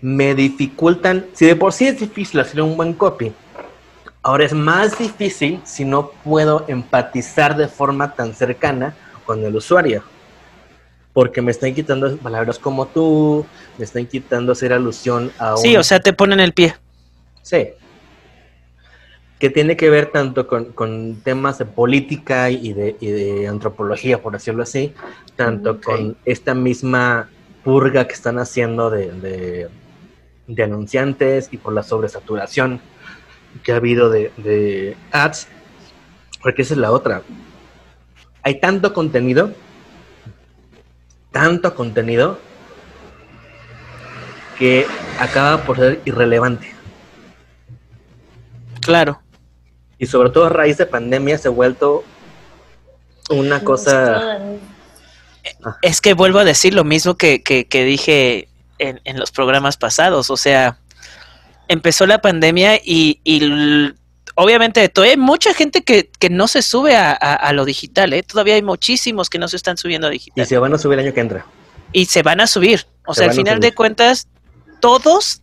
me 0.00 0.34
dificultan, 0.34 1.26
si 1.32 1.46
de 1.46 1.56
por 1.56 1.72
sí 1.72 1.86
es 1.88 1.98
difícil 1.98 2.40
hacer 2.40 2.62
un 2.62 2.76
buen 2.76 2.92
copy, 2.92 3.32
ahora 4.22 4.44
es 4.44 4.52
más 4.52 4.98
difícil 4.98 5.60
si 5.64 5.84
no 5.84 6.10
puedo 6.10 6.64
empatizar 6.68 7.56
de 7.56 7.66
forma 7.66 8.14
tan 8.14 8.34
cercana 8.34 8.94
con 9.24 9.44
el 9.44 9.56
usuario. 9.56 10.02
Porque 11.12 11.42
me 11.42 11.50
están 11.50 11.74
quitando 11.74 12.16
palabras 12.18 12.58
como 12.60 12.86
tú, 12.86 13.44
me 13.76 13.84
están 13.84 14.06
quitando 14.06 14.52
hacer 14.52 14.72
alusión 14.72 15.32
a 15.38 15.56
un... 15.56 15.58
Sí, 15.58 15.76
o 15.76 15.82
sea, 15.82 15.98
te 15.98 16.12
ponen 16.12 16.38
el 16.38 16.52
pie. 16.52 16.76
Sí. 17.42 17.68
Que 19.38 19.50
tiene 19.50 19.76
que 19.76 19.88
ver 19.88 20.06
tanto 20.10 20.46
con, 20.48 20.72
con 20.72 21.20
temas 21.22 21.58
de 21.58 21.64
política 21.64 22.50
y 22.50 22.72
de, 22.72 22.96
y 23.00 23.06
de 23.08 23.46
antropología, 23.46 24.20
por 24.20 24.32
decirlo 24.32 24.64
así, 24.64 24.92
tanto 25.36 25.80
con 25.80 26.16
esta 26.24 26.54
misma 26.54 27.28
purga 27.62 28.06
que 28.08 28.14
están 28.14 28.38
haciendo 28.38 28.90
de, 28.90 29.12
de- 29.12 29.68
de 30.48 30.62
anunciantes 30.62 31.50
y 31.52 31.58
por 31.58 31.74
la 31.74 31.82
sobresaturación 31.82 32.80
que 33.62 33.72
ha 33.72 33.76
habido 33.76 34.08
de, 34.08 34.32
de 34.38 34.96
ads, 35.12 35.46
porque 36.42 36.62
esa 36.62 36.72
es 36.74 36.78
la 36.80 36.90
otra. 36.90 37.22
Hay 38.42 38.58
tanto 38.58 38.94
contenido, 38.94 39.52
tanto 41.32 41.74
contenido, 41.74 42.38
que 44.58 44.86
acaba 45.20 45.62
por 45.64 45.76
ser 45.76 46.00
irrelevante. 46.06 46.72
Claro. 48.80 49.20
Y 49.98 50.06
sobre 50.06 50.30
todo 50.30 50.46
a 50.46 50.48
raíz 50.50 50.76
de 50.78 50.86
pandemia 50.86 51.38
se 51.38 51.48
ha 51.48 51.50
vuelto 51.50 52.04
una 53.30 53.62
cosa... 53.64 54.38
Es 55.82 56.00
que 56.00 56.14
vuelvo 56.14 56.38
a 56.38 56.44
decir 56.44 56.74
lo 56.74 56.84
mismo 56.84 57.16
que, 57.16 57.42
que, 57.42 57.66
que 57.66 57.84
dije 57.84 58.48
en, 58.78 59.00
en 59.04 59.18
los 59.18 59.30
programas 59.32 59.76
pasados. 59.76 60.30
O 60.30 60.36
sea, 60.36 60.78
empezó 61.68 62.06
la 62.06 62.20
pandemia 62.20 62.76
y, 62.76 63.20
y 63.24 63.40
obviamente 64.34 64.88
todavía 64.88 65.12
hay 65.14 65.20
mucha 65.20 65.54
gente 65.54 65.82
que, 65.82 66.10
que 66.18 66.28
no 66.30 66.48
se 66.48 66.62
sube 66.62 66.94
a, 66.96 67.10
a- 67.12 67.34
a 67.34 67.52
lo 67.52 67.64
digital. 67.64 68.12
¿eh? 68.12 68.22
Todavía 68.22 68.54
hay 68.54 68.62
muchísimos 68.62 69.30
que 69.30 69.38
no 69.38 69.48
se 69.48 69.56
están 69.56 69.76
subiendo 69.78 70.06
a 70.06 70.10
Y 70.10 70.14
digital. 70.14 70.46
se 70.46 70.58
van 70.58 70.74
a 70.74 70.78
subir 70.78 70.98
el 70.98 71.06
año 71.06 71.14
que 71.14 71.20
entra. 71.20 71.46
y 71.92 72.04
se 72.04 72.22
van 72.22 72.40
a 72.40 72.46
subir. 72.46 72.86
O 73.06 73.14
Se 73.14 73.20
sea, 73.22 73.30
al 73.30 73.34
final 73.36 73.58
de 73.60 73.74
cuentas, 73.74 74.28
todos, 74.80 75.40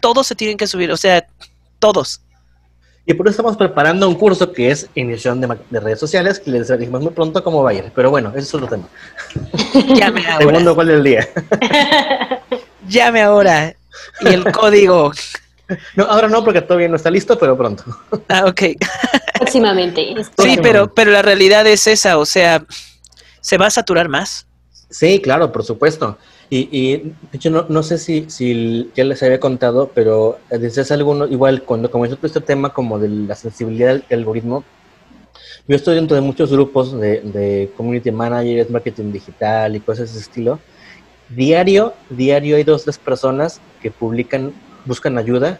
todos 0.00 0.26
se 0.26 0.34
tienen 0.34 0.56
que 0.56 0.66
subir. 0.66 0.90
O 0.90 0.96
sea, 0.96 1.26
todos. 1.78 2.22
Y 3.04 3.14
por 3.14 3.26
eso 3.26 3.32
estamos 3.32 3.56
preparando 3.56 4.08
un 4.08 4.14
curso 4.14 4.52
que 4.52 4.70
es 4.70 4.88
iniciación 4.94 5.40
de, 5.40 5.48
ma- 5.48 5.58
de 5.70 5.80
redes 5.80 5.98
sociales, 5.98 6.38
que 6.38 6.50
les 6.52 6.68
dijimos 6.78 7.02
muy 7.02 7.12
pronto 7.12 7.42
cómo 7.42 7.62
va 7.62 7.70
a 7.70 7.74
ir. 7.74 7.90
Pero 7.94 8.10
bueno, 8.10 8.28
ese 8.30 8.40
es 8.40 8.54
otro 8.54 8.68
tema. 8.68 8.88
Llame 9.94 10.24
ahora. 10.26 10.38
Segundo, 10.46 10.74
¿cuál 10.74 10.86
del 10.86 11.02
día? 11.02 11.28
Llame 12.88 13.22
ahora. 13.22 13.74
Y 14.20 14.28
el 14.28 14.50
código. 14.52 15.12
No, 15.96 16.04
ahora 16.04 16.28
no, 16.28 16.44
porque 16.44 16.60
todavía 16.60 16.88
no 16.88 16.96
está 16.96 17.10
listo, 17.10 17.38
pero 17.38 17.56
pronto. 17.56 17.84
Ah, 18.28 18.44
ok. 18.46 18.62
Próximamente. 19.38 20.14
Sí, 20.38 20.58
pero, 20.62 20.92
pero 20.92 21.10
la 21.10 21.22
realidad 21.22 21.66
es 21.66 21.86
esa. 21.86 22.18
O 22.18 22.26
sea, 22.26 22.64
se 23.40 23.58
va 23.58 23.66
a 23.66 23.70
saturar 23.70 24.08
más. 24.08 24.46
Sí, 24.90 25.20
claro, 25.20 25.50
por 25.50 25.64
supuesto. 25.64 26.18
Y, 26.54 26.68
y 26.70 26.96
de 26.98 27.14
hecho, 27.32 27.48
no, 27.48 27.64
no 27.70 27.82
sé 27.82 27.96
si, 27.96 28.28
si 28.28 28.90
ya 28.94 29.04
les 29.04 29.22
había 29.22 29.40
contado, 29.40 29.90
pero 29.94 30.38
desde 30.50 30.82
hace 30.82 30.92
alguno, 30.92 31.26
igual 31.26 31.62
cuando 31.62 31.90
comenzó 31.90 32.16
todo 32.16 32.26
este 32.26 32.42
tema 32.42 32.74
como 32.74 32.98
de 32.98 33.08
la 33.08 33.34
sensibilidad 33.36 33.94
del 33.94 34.04
algoritmo, 34.18 34.62
yo 35.66 35.74
estoy 35.74 35.94
dentro 35.94 36.14
de 36.14 36.20
muchos 36.20 36.52
grupos 36.52 36.92
de, 37.00 37.72
community 37.74 38.10
managers, 38.10 38.68
marketing 38.68 39.12
digital 39.12 39.74
y 39.74 39.80
cosas 39.80 40.12
de 40.12 40.18
ese 40.18 40.28
estilo. 40.28 40.58
Diario, 41.30 41.94
diario 42.10 42.56
hay 42.56 42.64
dos, 42.64 42.84
tres 42.84 42.98
personas 42.98 43.58
que 43.80 43.90
publican, 43.90 44.52
buscan 44.84 45.16
ayuda 45.16 45.58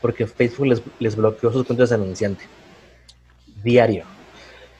porque 0.00 0.26
Facebook 0.26 0.82
les, 0.98 1.14
bloqueó 1.14 1.52
sus 1.52 1.64
cuentas 1.64 1.90
de 1.90 1.94
anunciante. 1.94 2.42
Diario. 3.62 4.06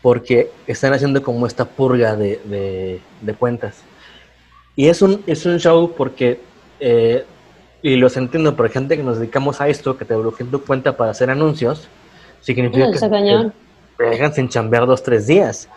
Porque 0.03 0.51
están 0.67 0.93
haciendo 0.93 1.23
como 1.23 1.47
esta 1.47 1.65
purga 1.67 2.17
de- 2.17 3.01
de 3.21 3.35
cuentas. 3.35 3.85
Y 4.77 4.89
es 4.89 5.03
un, 5.03 5.23
es 5.27 5.45
un 5.45 5.59
show 5.59 5.93
porque, 5.97 6.41
eh, 6.81 7.25
y 7.83 7.97
los 7.97 8.17
entiendo, 8.17 8.57
por 8.57 8.71
gente 8.71 8.97
que 8.97 9.03
nos 9.03 9.19
dedicamos 9.19 9.61
a 9.61 9.69
esto, 9.69 9.97
que 9.97 10.05
te 10.05 10.15
bloqueen 10.15 10.51
tu 10.51 10.63
cuenta 10.63 10.97
para 10.97 11.11
hacer 11.11 11.31
anuncios, 11.31 11.89
significa 12.41 12.87
No, 12.87 12.93
que 12.93 13.53
te 13.99 14.05
dejan 14.05 14.35
sin 14.35 14.49
chambear 14.49 14.87
dos, 14.87 15.03
tres 15.03 15.27
días. 15.27 15.69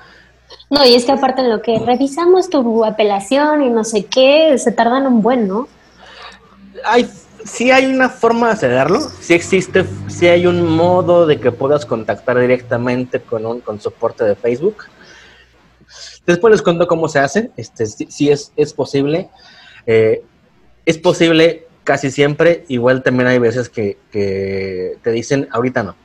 No, 0.69 0.86
y 0.86 0.95
es 0.95 1.05
que 1.05 1.12
aparte 1.12 1.41
en 1.41 1.49
lo 1.49 1.62
que 1.62 1.79
revisamos 1.79 2.49
tu 2.49 2.86
apelación 2.86 3.63
y 3.63 3.69
no 3.69 3.84
sé 3.84 4.05
qué, 4.05 4.58
se 4.58 4.71
tardan 4.71 5.08
un 5.08 5.21
buen, 5.21 5.47
¿no? 5.47 5.67
Hay, 6.86 7.10
sí 7.43 7.71
hay 7.71 7.86
una 7.86 8.10
forma 8.10 8.47
de 8.47 8.53
hacerlo, 8.53 8.99
sí 8.99 9.34
existe, 9.34 9.86
sí 10.08 10.27
hay 10.27 10.47
un 10.47 10.75
modo 10.75 11.25
de 11.25 11.39
que 11.39 11.51
puedas 11.51 11.86
contactar 11.86 12.39
directamente 12.39 13.19
con 13.19 13.45
un 13.45 13.62
con 13.62 13.79
soporte 13.79 14.23
de 14.23 14.36
Facebook. 14.36 14.86
Después 16.25 16.51
les 16.51 16.61
cuento 16.61 16.88
cómo 16.88 17.07
se 17.07 17.19
hace, 17.19 17.51
este, 17.57 17.85
sí, 17.85 18.07
sí 18.09 18.29
es, 18.29 18.51
es 18.55 18.73
posible. 18.73 19.29
Eh, 19.85 20.23
es 20.85 20.97
posible 20.97 21.67
casi 21.83 22.09
siempre, 22.09 22.65
igual 22.67 23.03
también 23.03 23.27
hay 23.27 23.39
veces 23.39 23.69
que, 23.69 23.97
que 24.11 24.97
te 25.03 25.11
dicen 25.11 25.47
ahorita 25.51 25.83
no. 25.83 25.95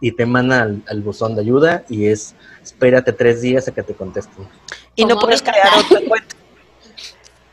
Y 0.00 0.12
te 0.12 0.26
mandan 0.26 0.60
al, 0.60 0.82
al 0.88 1.00
buzón 1.00 1.34
de 1.34 1.42
ayuda 1.42 1.84
y 1.88 2.06
es 2.06 2.34
espérate 2.62 3.12
tres 3.12 3.40
días 3.40 3.68
a 3.68 3.72
que 3.72 3.82
te 3.82 3.94
contesten. 3.94 4.46
Y 4.94 5.04
no 5.04 5.18
puedes 5.18 5.42
crear 5.42 5.68
otra 5.78 6.00
cuenta. 6.08 6.36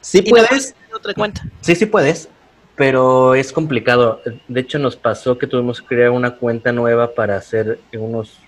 Sí 0.01 0.23
Y 0.25 0.31
no 0.31 0.37
puedes, 0.37 0.73
crear 0.73 0.95
otra 0.95 1.13
cuenta. 1.13 1.43
Sí, 1.61 1.75
sí 1.75 1.85
puedes, 1.85 2.29
pero 2.75 3.35
es 3.35 3.51
complicado. 3.51 4.21
De 4.47 4.61
hecho, 4.61 4.79
nos 4.79 4.95
pasó 4.95 5.37
que 5.37 5.47
tuvimos 5.47 5.81
que 5.81 5.87
crear 5.87 6.11
una 6.11 6.37
cuenta 6.37 6.71
nueva 6.71 7.13
para 7.13 7.35
hacer 7.35 7.79
unos, 7.93 8.39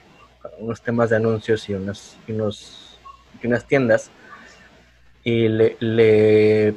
unos 0.58 0.82
temas 0.82 1.10
de 1.10 1.18
anuncios 1.18 1.68
y, 1.70 1.74
unos, 1.74 2.16
y, 2.28 2.32
unos, 2.32 2.91
de 3.42 3.48
unas 3.48 3.66
tiendas 3.66 4.12
y 5.24 5.48
le, 5.48 6.76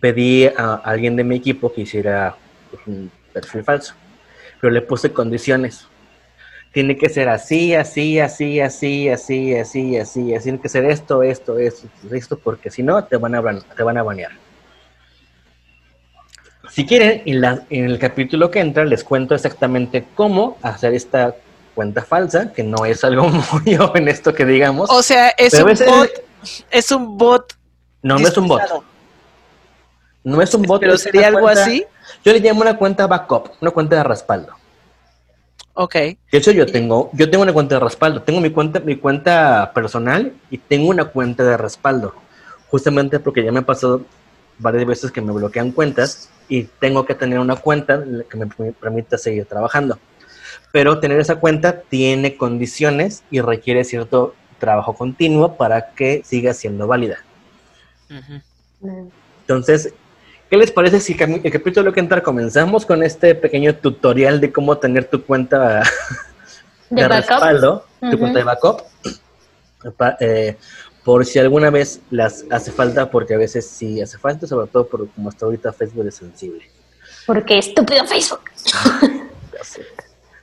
pedí 0.00 0.46
a 0.46 0.74
alguien 0.84 1.16
de 1.16 1.24
mi 1.24 1.36
equipo 1.36 1.72
que 1.72 1.82
hiciera 1.82 2.36
pues, 2.70 2.86
un 2.86 3.10
perfil 3.32 3.64
falso, 3.64 3.94
pero 4.60 4.72
le 4.72 4.82
puse 4.82 5.12
condiciones. 5.12 5.86
Tiene 6.72 6.98
que 6.98 7.08
ser 7.08 7.30
así, 7.30 7.74
así, 7.74 8.20
así, 8.20 8.68
así, 8.70 9.08
así, 9.08 9.54
así, 9.54 9.96
así, 9.96 9.96
así. 9.96 10.42
Tiene 10.42 10.60
que 10.60 10.68
ser 10.68 10.84
esto, 10.84 11.22
esto, 11.22 11.58
esto, 11.58 11.88
esto, 12.10 12.38
porque 12.38 12.70
si 12.70 12.82
no, 12.82 13.02
te 13.04 13.16
van 13.16 13.34
a, 13.34 13.60
te 13.60 13.82
van 13.82 13.96
a 13.96 14.02
banear. 14.02 14.32
Si 16.70 16.84
quieren, 16.84 17.22
en, 17.24 17.40
la, 17.40 17.62
en 17.70 17.86
el 17.86 17.98
capítulo 17.98 18.50
que 18.50 18.60
entra 18.60 18.84
les 18.84 19.02
cuento 19.02 19.34
exactamente 19.34 20.04
cómo 20.14 20.58
hacer 20.62 20.92
esta 20.92 21.34
cuenta 21.78 22.02
falsa, 22.02 22.52
que 22.52 22.64
no 22.64 22.84
es 22.84 23.04
algo 23.04 23.28
muy 23.52 24.08
esto 24.08 24.34
que 24.34 24.44
digamos. 24.44 24.90
O 24.90 25.00
sea, 25.00 25.28
es 25.28 25.54
un 25.54 25.76
bot. 25.86 26.10
Es 26.72 26.90
un 26.90 27.16
bot. 27.16 27.54
No, 28.02 28.18
no 28.18 28.26
es 28.26 28.36
un 28.36 28.48
bot. 28.48 28.62
No 30.24 30.42
es 30.42 30.52
un 30.54 30.62
bot. 30.62 30.80
Pero 30.80 30.98
sería 30.98 31.28
algo 31.28 31.46
así. 31.46 31.84
Yo 32.24 32.32
le 32.32 32.40
llamo 32.40 32.62
una 32.62 32.76
cuenta 32.76 33.06
backup, 33.06 33.52
una 33.60 33.70
cuenta 33.70 33.94
de 33.94 34.02
respaldo. 34.02 34.54
Ok. 35.74 35.94
De 35.94 36.18
hecho, 36.32 36.50
yo 36.50 36.66
tengo, 36.66 37.10
yo 37.12 37.30
tengo 37.30 37.44
una 37.44 37.52
cuenta 37.52 37.76
de 37.76 37.80
respaldo. 37.80 38.22
Tengo 38.22 38.40
mi 38.40 38.50
cuenta, 38.50 38.80
mi 38.80 38.96
cuenta 38.96 39.70
personal 39.72 40.32
y 40.50 40.58
tengo 40.58 40.88
una 40.88 41.04
cuenta 41.04 41.44
de 41.44 41.56
respaldo. 41.56 42.12
Justamente 42.72 43.20
porque 43.20 43.44
ya 43.44 43.52
me 43.52 43.60
ha 43.60 43.66
pasado 43.66 44.02
varias 44.58 44.84
veces 44.84 45.12
que 45.12 45.20
me 45.20 45.30
bloquean 45.30 45.70
cuentas 45.70 46.28
y 46.48 46.64
tengo 46.64 47.06
que 47.06 47.14
tener 47.14 47.38
una 47.38 47.54
cuenta 47.54 48.02
que 48.28 48.36
me 48.36 48.72
permita 48.72 49.16
seguir 49.16 49.46
trabajando. 49.46 49.96
Pero 50.78 51.00
tener 51.00 51.18
esa 51.18 51.40
cuenta 51.40 51.80
tiene 51.80 52.36
condiciones 52.36 53.24
y 53.32 53.40
requiere 53.40 53.82
cierto 53.82 54.36
trabajo 54.60 54.94
continuo 54.94 55.56
para 55.56 55.90
que 55.90 56.22
siga 56.24 56.54
siendo 56.54 56.86
válida. 56.86 57.18
Entonces, 59.40 59.92
¿Qué 60.48 60.56
les 60.56 60.70
parece 60.70 61.00
si 61.00 61.16
el 61.20 61.50
capítulo 61.50 61.92
que 61.92 61.98
entra 61.98 62.22
comenzamos 62.22 62.86
con 62.86 63.02
este 63.02 63.34
pequeño 63.34 63.74
tutorial 63.74 64.40
de 64.40 64.52
cómo 64.52 64.78
tener 64.78 65.06
tu 65.06 65.24
cuenta 65.24 65.82
de, 66.90 67.08
respaldo, 67.08 67.84
tu 68.12 68.16
cuenta 68.16 68.38
de 68.38 68.44
backup? 68.44 68.82
Eh, 70.20 70.56
por 71.04 71.26
si 71.26 71.40
alguna 71.40 71.70
vez 71.70 72.02
las 72.10 72.44
hace 72.52 72.70
falta, 72.70 73.10
porque 73.10 73.34
a 73.34 73.38
veces 73.38 73.66
sí 73.66 74.00
hace 74.00 74.16
falta, 74.16 74.46
sobre 74.46 74.68
todo 74.68 74.86
por 74.86 75.08
como 75.10 75.28
hasta 75.28 75.44
ahorita 75.44 75.72
Facebook 75.72 76.06
es 76.06 76.14
sensible. 76.14 76.70
Porque 77.26 77.58
estúpido 77.58 78.06
Facebook. 78.06 78.42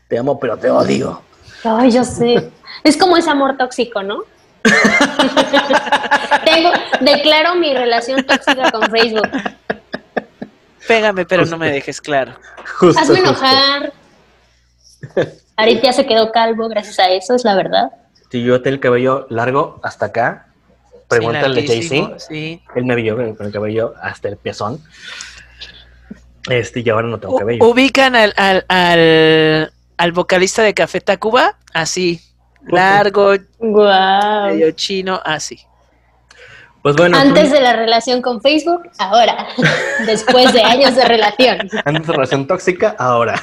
Te 0.07 0.17
amo, 0.17 0.39
pero 0.39 0.57
te 0.57 0.69
odio. 0.69 1.21
Ay, 1.63 1.91
yo 1.91 2.03
sé. 2.03 2.51
Es 2.83 2.97
como 2.97 3.17
ese 3.17 3.29
amor 3.29 3.57
tóxico, 3.57 4.03
¿no? 4.03 4.23
Tengo, 6.45 6.71
declaro 7.01 7.55
mi 7.55 7.73
relación 7.73 8.23
tóxica 8.25 8.71
con 8.71 8.89
Facebook. 8.89 9.29
Pégame, 10.87 11.25
pero 11.25 11.45
no 11.45 11.57
me 11.57 11.71
dejes 11.71 11.99
claro. 12.01 12.33
Hazme 12.97 13.19
enojar. 13.19 13.93
Arit 15.57 15.81
ya 15.81 15.93
se 15.93 16.05
quedó 16.05 16.31
calvo 16.31 16.67
gracias 16.67 16.99
a 16.99 17.09
eso, 17.09 17.33
es 17.35 17.43
la 17.43 17.55
verdad. 17.55 17.91
Si 18.29 18.43
yo 18.43 18.61
tengo 18.61 18.75
el 18.75 18.79
cabello 18.79 19.27
largo 19.29 19.79
hasta 19.83 20.07
acá, 20.07 20.47
pregúntale 21.07 21.61
a 21.61 21.67
Jay-Z. 21.67 22.19
Sí. 22.19 22.61
Él 22.75 22.85
me 22.85 22.95
vio 22.95 23.15
con 23.15 23.45
el 23.45 23.53
cabello 23.53 23.93
hasta 24.01 24.27
el 24.27 24.37
pezón. 24.37 24.81
Este, 26.49 26.81
y 26.81 26.89
ahora 26.89 27.07
no 27.07 27.19
tengo 27.19 27.37
cabello. 27.37 27.65
Ubican 27.65 28.15
al, 28.15 28.33
al, 28.35 28.65
al, 28.67 29.71
vocalista 30.11 30.61
de 30.61 30.73
Café 30.73 31.01
Tacuba, 31.01 31.57
así, 31.73 32.21
largo, 32.67 33.33
wow. 33.59 34.47
medio 34.47 34.71
chino, 34.71 35.21
así. 35.23 35.59
Pues 36.81 36.95
bueno, 36.95 37.17
Antes 37.17 37.51
de 37.51 37.61
la 37.61 37.73
relación 37.73 38.21
con 38.21 38.41
Facebook, 38.41 38.83
ahora. 38.99 39.47
Después 40.05 40.53
de 40.53 40.61
años 40.61 40.95
de 40.95 41.03
relación. 41.05 41.67
Antes 41.83 42.05
de 42.05 42.13
relación 42.13 42.45
tóxica, 42.45 42.95
ahora. 42.99 43.41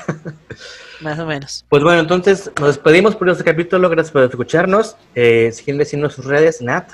Más 1.00 1.18
o 1.18 1.26
menos. 1.26 1.64
Pues 1.68 1.82
bueno, 1.82 1.98
entonces 1.98 2.52
nos 2.60 2.68
despedimos 2.68 3.16
por 3.16 3.28
este 3.28 3.42
capítulo. 3.42 3.90
Gracias 3.90 4.12
por 4.12 4.22
escucharnos. 4.22 4.96
Eh, 5.16 5.50
si 5.52 5.64
quieren 5.64 5.78
decirnos 5.78 6.14
sus 6.14 6.24
redes, 6.24 6.62
Nat. 6.62 6.88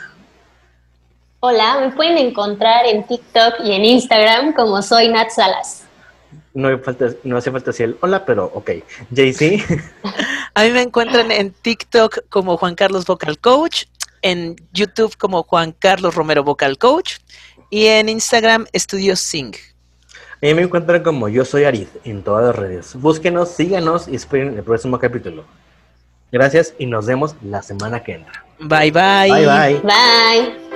Hola, 1.40 1.80
me 1.80 1.90
pueden 1.92 2.16
encontrar 2.16 2.86
en 2.86 3.06
TikTok 3.06 3.60
y 3.64 3.72
en 3.72 3.84
Instagram 3.84 4.54
como 4.54 4.80
soy 4.80 5.10
Nat 5.10 5.28
Salas. 5.28 5.84
No, 6.54 6.78
falta, 6.78 7.10
no 7.24 7.36
hace 7.36 7.50
falta 7.50 7.70
decir 7.70 7.86
el 7.86 7.96
hola, 8.00 8.24
pero 8.24 8.46
ok. 8.54 8.70
JC. 9.10 9.64
A 10.54 10.64
mí 10.64 10.70
me 10.70 10.82
encuentran 10.82 11.30
en 11.30 11.52
TikTok 11.52 12.28
como 12.28 12.56
Juan 12.56 12.74
Carlos 12.74 13.06
Vocal 13.06 13.38
Coach 13.38 13.84
en 14.22 14.56
YouTube 14.72 15.16
como 15.16 15.42
Juan 15.42 15.72
Carlos 15.78 16.14
Romero 16.14 16.42
Vocal 16.42 16.78
Coach 16.78 17.18
y 17.70 17.86
en 17.86 18.08
Instagram 18.08 18.66
Estudio 18.72 19.16
Sing. 19.16 19.54
A 20.40 20.46
mí 20.46 20.54
me 20.54 20.62
encuentran 20.62 21.02
como 21.02 21.28
yo 21.28 21.44
soy 21.44 21.64
Arid 21.64 21.88
en 22.04 22.22
todas 22.22 22.44
las 22.46 22.56
redes. 22.56 22.94
Búsquenos, 22.94 23.50
síganos 23.50 24.08
y 24.08 24.16
esperen 24.16 24.56
el 24.56 24.62
próximo 24.62 24.98
capítulo. 24.98 25.44
Gracias 26.30 26.74
y 26.78 26.86
nos 26.86 27.06
vemos 27.06 27.34
la 27.42 27.62
semana 27.62 28.02
que 28.02 28.14
entra. 28.14 28.44
Bye 28.60 28.90
bye. 28.90 29.30
Bye 29.30 29.46
bye. 29.46 29.80
Bye. 29.80 30.68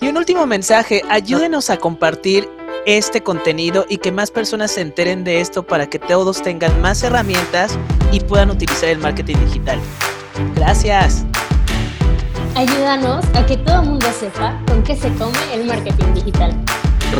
Y 0.00 0.08
un 0.08 0.16
último 0.16 0.46
mensaje, 0.46 1.02
ayúdenos 1.08 1.70
a 1.70 1.76
compartir 1.76 2.48
este 2.96 3.22
contenido 3.22 3.84
y 3.86 3.98
que 3.98 4.12
más 4.12 4.30
personas 4.30 4.70
se 4.70 4.80
enteren 4.80 5.22
de 5.22 5.42
esto 5.42 5.62
para 5.62 5.90
que 5.90 5.98
todos 5.98 6.42
tengan 6.42 6.80
más 6.80 7.02
herramientas 7.02 7.78
y 8.12 8.20
puedan 8.20 8.50
utilizar 8.50 8.88
el 8.88 8.98
marketing 8.98 9.36
digital. 9.44 9.78
Gracias. 10.54 11.26
Ayúdanos 12.54 13.26
a 13.34 13.44
que 13.44 13.58
todo 13.58 13.82
el 13.82 13.88
mundo 13.90 14.06
sepa 14.18 14.58
con 14.66 14.82
qué 14.82 14.96
se 14.96 15.12
come 15.12 15.38
el 15.52 15.66
marketing 15.66 16.14
digital. 16.14 16.54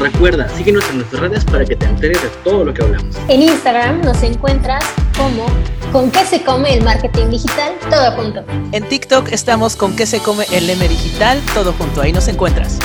Recuerda, 0.01 0.49
síguenos 0.57 0.89
en 0.89 0.99
nuestras 0.99 1.21
redes 1.21 1.45
para 1.45 1.67
que 1.67 1.77
te 1.77 1.85
enteres 1.85 2.23
de 2.23 2.29
todo 2.45 2.65
lo 2.65 2.73
que 2.73 2.83
hablamos. 2.83 3.15
En 3.29 3.43
Instagram 3.43 4.01
nos 4.01 4.23
encuentras 4.23 4.85
como 5.19 5.45
con 5.93 6.11
qué 6.11 6.25
se 6.25 6.43
come 6.45 6.73
el 6.73 6.83
marketing 6.83 7.29
digital, 7.29 7.75
todo 7.91 8.13
junto. 8.13 8.43
En 8.73 8.89
TikTok 8.89 9.33
estamos 9.33 9.77
con 9.77 9.95
qué 9.97 10.07
se 10.07 10.21
come 10.21 10.47
el 10.51 10.71
M 10.71 10.89
digital, 10.89 11.43
todo 11.53 11.75
junto. 11.75 12.01
Ahí 12.01 12.13
nos 12.13 12.27
encuentras. 12.27 12.79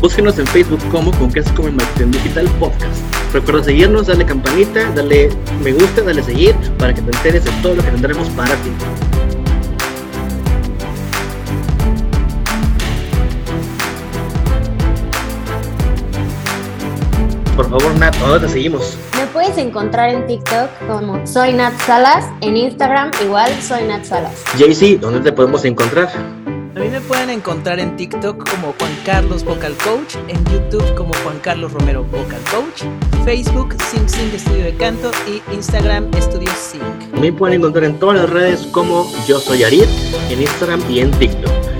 Búsquenos 0.00 0.38
en 0.38 0.46
Facebook 0.46 0.80
como 0.90 1.10
con 1.18 1.30
qué 1.30 1.42
se 1.42 1.52
come 1.54 1.68
el 1.68 1.76
marketing 1.76 2.10
digital 2.10 2.48
podcast. 2.58 3.02
Recuerda 3.32 3.64
seguirnos, 3.64 4.06
darle 4.06 4.24
campanita, 4.24 4.90
darle 4.92 5.30
me 5.62 5.72
gusta, 5.72 6.02
darle 6.02 6.22
seguir 6.22 6.54
para 6.78 6.94
que 6.94 7.02
te 7.02 7.10
enteres 7.16 7.44
de 7.44 7.50
todo 7.62 7.74
lo 7.74 7.82
que 7.82 7.90
tendremos 7.90 8.28
para 8.30 8.54
ti. 8.56 8.70
por 17.60 17.68
favor, 17.68 17.98
Nat, 17.98 18.16
¿dónde 18.16 18.46
te 18.46 18.52
seguimos? 18.54 18.96
Me 19.18 19.26
puedes 19.26 19.58
encontrar 19.58 20.08
en 20.08 20.26
TikTok 20.26 20.70
como 20.88 21.26
Soy 21.26 21.52
Nat 21.52 21.78
Salas, 21.80 22.24
en 22.40 22.56
Instagram 22.56 23.10
igual 23.22 23.52
Soy 23.60 23.84
Nat 23.84 24.04
Salas. 24.04 24.42
JC, 24.56 24.98
¿dónde 24.98 25.20
te 25.20 25.30
podemos 25.30 25.62
encontrar? 25.66 26.08
A 26.80 26.82
mí 26.82 26.88
me 26.88 27.00
pueden 27.02 27.28
encontrar 27.28 27.78
en 27.78 27.94
TikTok 27.94 28.48
como 28.48 28.72
Juan 28.78 28.96
Carlos 29.04 29.44
Vocal 29.44 29.74
Coach, 29.84 30.16
en 30.28 30.42
YouTube 30.46 30.94
como 30.94 31.12
Juan 31.22 31.38
Carlos 31.40 31.74
Romero 31.74 32.04
Vocal 32.04 32.40
Coach, 32.50 32.84
Facebook 33.22 33.74
Sing 33.82 34.08
Sing 34.08 34.30
Estudio 34.34 34.64
de 34.64 34.74
Canto 34.76 35.10
y 35.28 35.42
Instagram 35.54 36.08
Estudio 36.16 36.50
Sing. 36.52 36.80
Me 37.20 37.34
pueden 37.34 37.58
encontrar 37.58 37.84
en 37.84 37.98
todas 37.98 38.16
las 38.22 38.30
redes 38.30 38.66
como 38.72 39.06
Yo 39.26 39.38
Soy 39.40 39.62
Arid, 39.62 39.84
en 40.30 40.40
Instagram 40.40 40.82
y 40.90 41.00
en 41.00 41.10
TikTok. 41.10 41.79